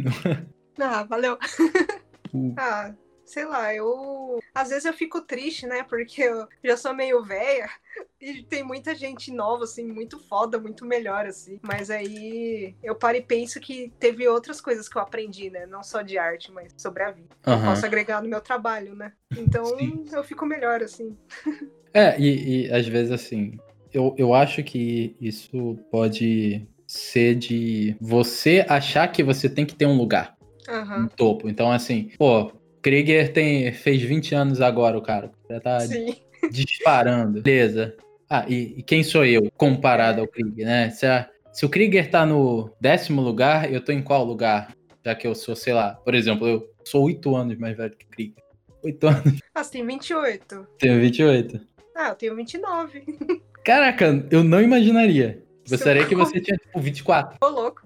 [0.78, 1.36] Ah, valeu.
[2.57, 2.94] ah,
[3.24, 4.38] sei lá, eu.
[4.55, 5.82] Às vezes eu fico triste, né?
[5.82, 7.68] Porque eu já sou meio velha
[8.20, 11.59] e tem muita gente nova, assim, muito foda, muito melhor, assim.
[11.62, 15.66] Mas aí eu paro e penso que teve outras coisas que eu aprendi, né?
[15.66, 17.34] Não só de arte, mas sobre a vida.
[17.47, 17.55] Uhum.
[17.55, 19.12] Eu posso agregar no meu trabalho, né?
[19.36, 20.05] Então Sim.
[20.12, 21.16] eu fico melhor, assim.
[21.92, 23.59] É, e, e às vezes, assim,
[23.97, 29.86] eu, eu acho que isso pode ser de você achar que você tem que ter
[29.86, 30.36] um lugar
[30.68, 31.05] uhum.
[31.05, 31.49] no topo.
[31.49, 35.32] Então, assim, pô, Krieger tem, fez 20 anos agora, o cara.
[35.51, 36.14] Já tá Sim.
[36.53, 37.40] disparando.
[37.40, 37.97] Beleza.
[38.28, 40.90] Ah, e, e, quem sou eu comparado ao Krieger, né?
[40.90, 44.76] Se, a, se o Krieger tá no décimo lugar, eu tô em qual lugar?
[45.05, 48.05] Já que eu sou, sei lá, por exemplo, eu sou oito anos mais velho que
[48.05, 48.44] o Krieger.
[48.84, 49.40] 8 anos.
[49.55, 50.66] Ah, você tem 28.
[50.78, 51.61] Tenho 28.
[51.97, 53.03] Ah, eu tenho 29.
[53.67, 55.43] Caraca, eu não imaginaria.
[55.69, 57.37] Gostaria que você tinha, tipo, 24.
[57.43, 57.83] Ô, louco.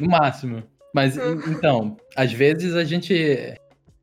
[0.00, 0.64] No máximo.
[0.92, 3.54] Mas, então, às vezes a gente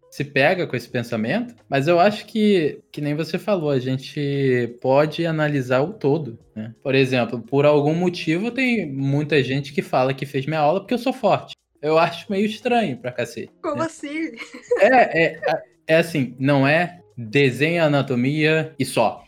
[0.10, 4.78] se pega com esse pensamento, mas eu acho que, que nem você falou, a gente
[4.80, 6.74] pode analisar o todo, né?
[6.82, 10.93] Por exemplo, por algum motivo tem muita gente que fala que fez minha aula porque
[10.93, 11.54] eu sou forte.
[11.82, 13.51] Eu acho meio estranho pra cacete.
[13.62, 13.86] Como né?
[13.88, 14.32] assim?
[14.80, 15.41] É, é,
[15.86, 19.22] é assim, não é desenha anatomia e só.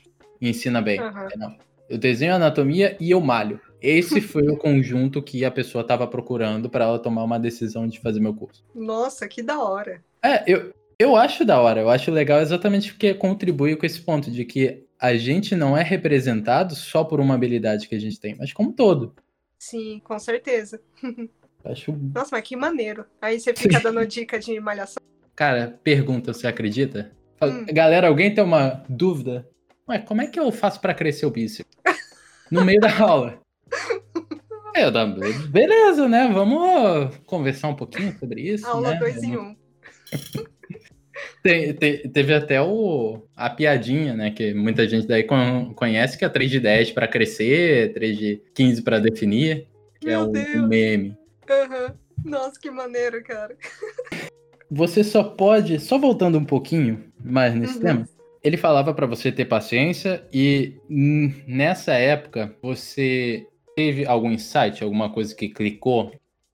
[0.46, 1.02] E ensina bem.
[1.02, 1.28] Uhum.
[1.38, 1.58] Não.
[1.90, 3.60] Eu desenho anatomia e eu malho.
[3.82, 8.00] Esse foi o conjunto que a pessoa estava procurando para ela tomar uma decisão de
[8.00, 8.64] fazer meu curso.
[8.74, 10.04] Nossa, que da hora.
[10.24, 14.32] É, eu, eu acho da hora, eu acho legal exatamente porque contribui com esse ponto
[14.32, 18.36] de que a gente não é representado só por uma habilidade que a gente tem,
[18.36, 19.14] mas como todo.
[19.58, 20.80] Sim, com certeza.
[21.64, 21.92] Acho.
[22.14, 23.06] Nossa, mas que maneiro.
[23.20, 25.02] Aí você fica dando dica de malhação.
[25.36, 27.12] Cara, pergunta, você acredita?
[27.42, 27.66] Hum.
[27.66, 29.50] Galera, alguém tem uma dúvida?
[29.88, 31.72] Ué, como é que eu faço para crescer o bíceps?
[32.52, 33.40] No meio da aula.
[34.78, 34.92] É, eu
[35.48, 36.30] beleza, né?
[36.34, 38.68] Vamos conversar um pouquinho sobre isso.
[38.68, 39.00] Aula né?
[39.00, 39.40] 2 em 1.
[39.42, 39.56] Um.
[41.42, 44.32] Tem- te- teve até o, a piadinha, né?
[44.32, 48.42] Que muita gente daí con- conhece, que é 3 de 10 para crescer, 3 de
[48.54, 49.66] 15 para definir,
[50.02, 50.56] que é Meu um, Deus.
[50.56, 51.18] um meme.
[51.50, 51.96] Aham.
[52.26, 53.56] Nossa, que maneiro, cara.
[54.70, 57.82] Você só pode, só voltando um pouquinho mais nesse Uhum.
[57.82, 58.10] tema,
[58.46, 65.12] ele falava para você ter paciência e hum, nessa época você teve algum insight, alguma
[65.12, 66.14] coisa que clicou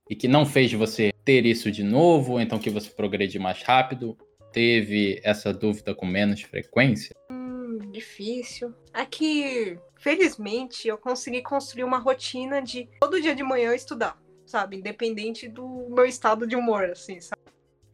[0.10, 4.18] e que não fez você ter isso de novo, então que você progredir mais rápido?
[4.54, 7.14] Teve essa dúvida com menos frequência?
[7.30, 8.74] Hum, difícil.
[8.94, 14.18] É que, felizmente, eu consegui construir uma rotina de todo dia de manhã eu estudar,
[14.46, 14.78] sabe?
[14.78, 17.42] Independente do meu estado de humor, assim, sabe?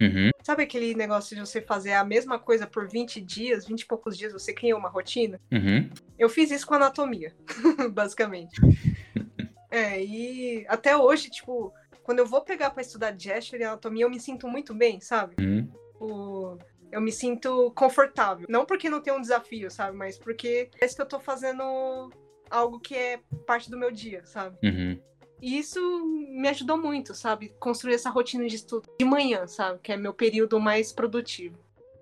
[0.01, 0.29] Uhum.
[0.43, 4.17] Sabe aquele negócio de você fazer a mesma coisa por 20 dias, 20 e poucos
[4.17, 5.39] dias, você cria uma rotina?
[5.51, 5.89] Uhum.
[6.17, 7.35] Eu fiz isso com anatomia,
[7.91, 8.59] basicamente.
[9.69, 14.09] É, e até hoje, tipo, quando eu vou pegar pra estudar gesture e anatomia, eu
[14.09, 15.35] me sinto muito bem, sabe?
[15.37, 15.67] Uhum.
[15.91, 16.57] Tipo,
[16.89, 18.45] eu me sinto confortável.
[18.49, 19.97] Não porque não tem um desafio, sabe?
[19.97, 22.09] Mas porque parece que eu tô fazendo
[22.49, 24.57] algo que é parte do meu dia, sabe?
[24.63, 24.99] Uhum.
[25.41, 27.53] E isso me ajudou muito, sabe?
[27.59, 29.79] Construir essa rotina de estudo de manhã, sabe?
[29.81, 31.57] Que é meu período mais produtivo.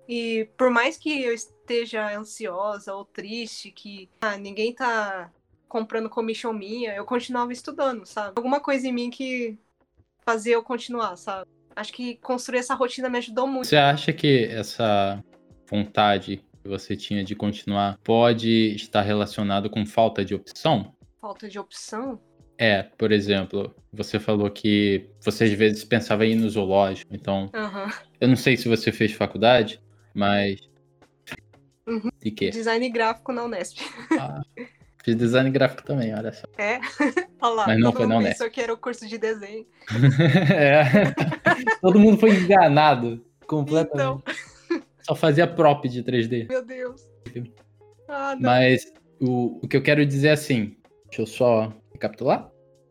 [0.08, 5.30] E por mais que eu esteja ansiosa ou triste, que ah, ninguém tá
[5.68, 8.32] comprando commission minha, eu continuava estudando, sabe?
[8.36, 9.58] Alguma coisa em mim que
[10.24, 11.50] fazia eu continuar, sabe?
[11.74, 13.66] Acho que construir essa rotina me ajudou muito.
[13.66, 15.22] Você acha que essa
[15.68, 20.94] vontade que você tinha de continuar pode estar relacionado com falta de opção?
[21.20, 22.20] Falta de opção?
[22.58, 27.50] É, por exemplo, você falou que você às vezes pensava em ir no zoológico, então
[27.54, 27.90] Aham.
[28.20, 29.80] eu não sei se você fez faculdade,
[30.14, 30.58] mas.
[31.86, 32.10] Uhum.
[32.22, 32.50] De quê?
[32.50, 33.78] Design gráfico na Unesp.
[34.18, 34.40] Ah,
[35.04, 36.46] fiz design gráfico também, olha só.
[36.58, 36.80] É?
[37.40, 38.38] Olha lá, Mas não foi na Unesp.
[38.38, 39.66] pensou que era o curso de desenho.
[40.50, 40.84] é.
[41.80, 43.94] Todo mundo foi enganado completamente.
[43.94, 44.22] Então,
[45.02, 46.48] Só fazia prop de 3D.
[46.48, 47.02] meu Deus.
[48.08, 48.36] Ah.
[48.40, 48.90] Mas
[49.20, 52.50] o, o que eu quero dizer é assim, deixa eu só recapitular.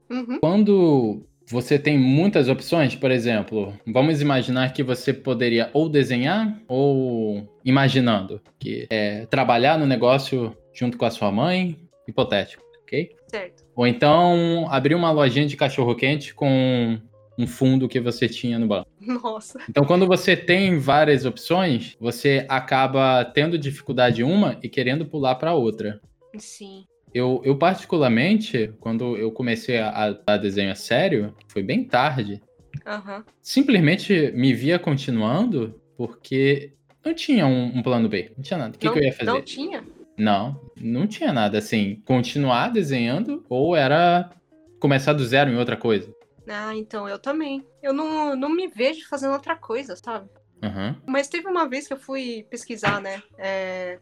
[0.10, 0.40] Uhum.
[0.40, 7.48] Quando você tem muitas opções, por exemplo, vamos imaginar que você poderia ou desenhar ou
[7.64, 11.78] imaginando que é trabalhar no negócio junto com a sua mãe,
[12.08, 13.16] hipotético, ok?
[13.28, 13.64] Certo.
[13.76, 17.00] Ou então abrir uma lojinha de cachorro quente com
[17.38, 18.90] um fundo que você tinha no banco.
[19.00, 19.60] Nossa.
[19.70, 25.36] Então, quando você tem várias opções, você acaba tendo dificuldade em uma e querendo pular
[25.36, 26.00] para outra.
[26.38, 26.86] Sim.
[27.16, 32.44] Eu, eu, particularmente, quando eu comecei a, a dar desenho a sério, foi bem tarde,
[32.86, 33.24] Aham.
[33.42, 36.74] simplesmente me via continuando porque
[37.06, 38.76] não tinha um, um plano B, não tinha nada.
[38.76, 39.32] O que, não, que eu ia fazer?
[39.32, 39.88] Não tinha?
[40.18, 41.58] Não, não tinha nada.
[41.58, 44.30] Assim, continuar desenhando ou era
[44.78, 46.14] começar do zero em outra coisa.
[46.46, 47.66] Ah, então eu também.
[47.82, 50.30] Eu não, não me vejo fazendo outra coisa, sabe?
[50.62, 51.02] Aham.
[51.08, 53.24] Mas teve uma vez que eu fui pesquisar, né?
[53.38, 54.00] é,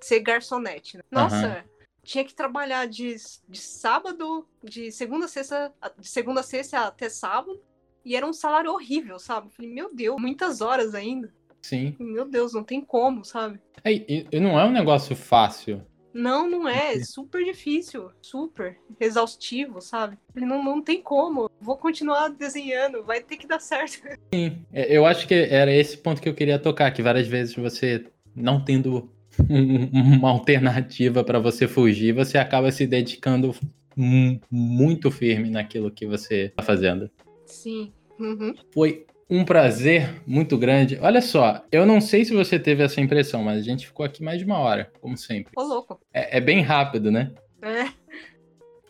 [0.00, 0.96] ser garçonete.
[0.96, 1.02] Né?
[1.08, 1.64] Nossa, Aham.
[2.08, 7.10] Tinha que trabalhar de, de sábado, de segunda a sexta, de segunda a sexta até
[7.10, 7.60] sábado.
[8.02, 9.48] E era um salário horrível, sabe?
[9.48, 11.30] Eu Falei, meu Deus, muitas horas ainda.
[11.60, 11.94] Sim.
[11.98, 13.60] Meu Deus, não tem como, sabe?
[13.84, 15.84] É, e, não é um negócio fácil.
[16.14, 16.94] Não, não é.
[16.94, 18.10] É super difícil.
[18.22, 20.16] Super exaustivo, sabe?
[20.32, 21.50] Falei, Não, não tem como.
[21.60, 23.04] Vou continuar desenhando.
[23.04, 24.00] Vai ter que dar certo.
[24.32, 27.54] Sim, é, eu acho que era esse ponto que eu queria tocar, que várias vezes
[27.54, 29.12] você não tendo
[29.48, 33.54] uma alternativa para você fugir, você acaba se dedicando
[33.96, 37.10] mu- muito firme naquilo que você está fazendo.
[37.46, 37.92] Sim.
[38.18, 38.54] Uhum.
[38.72, 40.98] Foi um prazer muito grande.
[41.00, 44.22] Olha só, eu não sei se você teve essa impressão, mas a gente ficou aqui
[44.22, 45.52] mais de uma hora, como sempre.
[45.56, 46.00] Ô, louco.
[46.12, 47.30] É, é bem rápido, né?
[47.62, 47.84] É.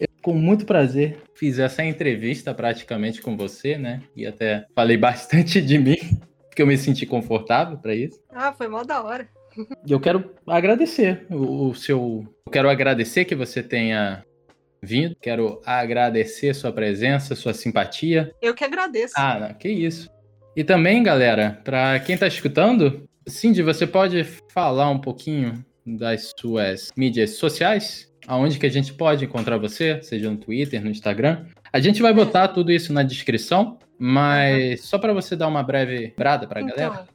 [0.01, 4.01] Eu, com muito prazer, fiz essa entrevista praticamente com você, né?
[4.15, 5.97] E até falei bastante de mim,
[6.49, 8.21] porque eu me senti confortável para isso.
[8.31, 9.29] Ah, foi mal da hora.
[9.87, 12.27] E eu quero agradecer o, o seu.
[12.47, 14.25] Eu quero agradecer que você tenha
[14.83, 15.17] vindo.
[15.21, 18.33] Quero agradecer sua presença, sua simpatia.
[18.41, 19.15] Eu que agradeço.
[19.17, 20.09] Ah, não, que isso.
[20.57, 26.91] E também, galera, para quem está escutando, Cindy, você pode falar um pouquinho das suas
[26.97, 28.13] mídias sociais?
[28.27, 31.47] Aonde que a gente pode encontrar você, seja no Twitter, no Instagram.
[31.73, 36.13] A gente vai botar tudo isso na descrição, mas só para você dar uma breve
[36.17, 37.09] brada para a então, galera.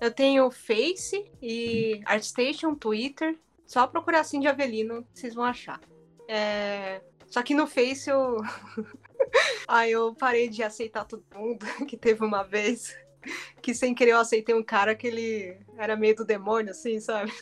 [0.00, 3.38] Eu tenho Face e ArtStation, Twitter.
[3.66, 5.80] Só procurar Cindy Avelino, vocês vão achar.
[6.28, 7.00] É...
[7.26, 8.36] Só que no Face eu
[9.66, 12.96] Aí eu parei de aceitar todo mundo, que teve uma vez
[13.62, 17.32] que sem querer eu aceitei um cara que ele era meio do demônio, assim, sabe?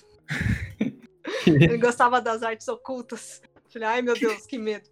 [1.44, 3.42] ele gostava das artes ocultas.
[3.68, 4.88] Falei, ai meu Deus, que medo.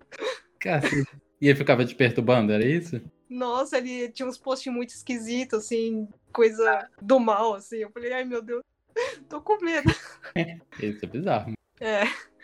[0.59, 1.07] Cacete.
[1.41, 3.01] E ele ficava te perturbando, era isso?
[3.31, 7.77] Nossa, ele tinha uns posts muito esquisitos, assim, coisa do mal, assim.
[7.77, 8.63] Eu falei, ai meu Deus,
[9.31, 9.89] tô com medo.
[10.83, 11.53] Isso é bizarro.
[11.81, 12.03] É,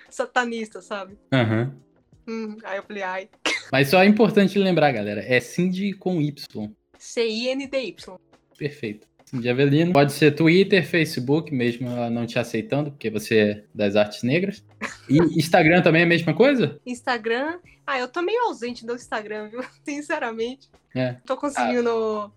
[0.08, 1.18] satanista, sabe?
[1.32, 1.62] Aham.
[1.62, 1.86] Uhum.
[2.28, 3.28] Hum, aí eu falei, ai.
[3.72, 6.72] Mas só é importante lembrar, galera, é Cindy com Y.
[6.98, 8.18] C-I-N-D-Y.
[8.56, 9.08] Perfeito.
[9.28, 9.92] Cindy Avelino.
[9.92, 14.64] Pode ser Twitter, Facebook, mesmo ela não te aceitando, porque você é das artes negras.
[15.08, 16.80] E Instagram também é a mesma coisa?
[16.86, 17.58] Instagram.
[17.84, 19.64] Ah, eu tô meio ausente do Instagram, viu?
[19.84, 20.68] Sinceramente.
[20.94, 21.16] É.
[21.26, 21.90] Tô conseguindo.
[21.90, 22.30] Ah.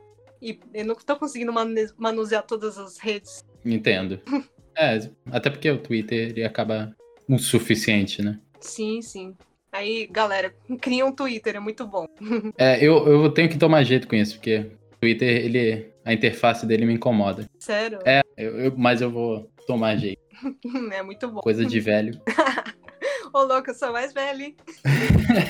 [0.74, 1.54] Eu não tô conseguindo
[1.98, 3.44] manusear todas as redes.
[3.64, 4.20] Entendo.
[4.76, 5.00] é,
[5.32, 6.96] até porque o Twitter ele acaba
[7.28, 8.40] o suficiente, né?
[8.60, 9.36] Sim, sim.
[9.72, 12.08] Aí, galera, cria um Twitter, é muito bom.
[12.58, 16.88] É, eu, eu tenho que tomar jeito com isso, porque Twitter, ele, a interface dele
[16.88, 17.48] me incomoda.
[17.60, 18.00] Sério?
[18.04, 20.20] É, eu, eu, mas eu vou tomar jeito.
[20.94, 21.42] É muito bom.
[21.42, 22.20] Coisa de velho.
[23.34, 24.56] Ô, louco, eu sou mais velho.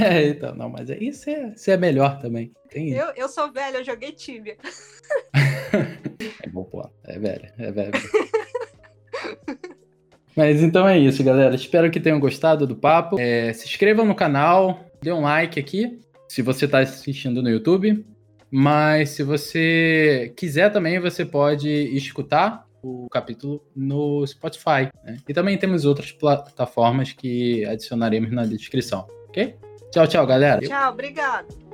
[0.03, 2.51] é, então, não, mas é, isso, é, isso é melhor também.
[2.69, 4.57] Tem eu, eu sou velho, eu joguei Tibia.
[5.33, 6.89] é bom, pô.
[7.05, 7.91] É velho, é velho.
[10.35, 11.55] Mas então é isso, galera.
[11.55, 13.17] Espero que tenham gostado do papo.
[13.19, 18.03] É, se inscrevam no canal, dê um like aqui, se você está assistindo no YouTube.
[18.51, 24.89] Mas se você quiser também, você pode escutar o capítulo no Spotify.
[25.03, 25.17] Né?
[25.27, 29.55] E também temos outras plataformas que adicionaremos na descrição, ok?
[29.91, 30.61] Tchau, tchau, galera.
[30.61, 31.68] Tchau, obrigado.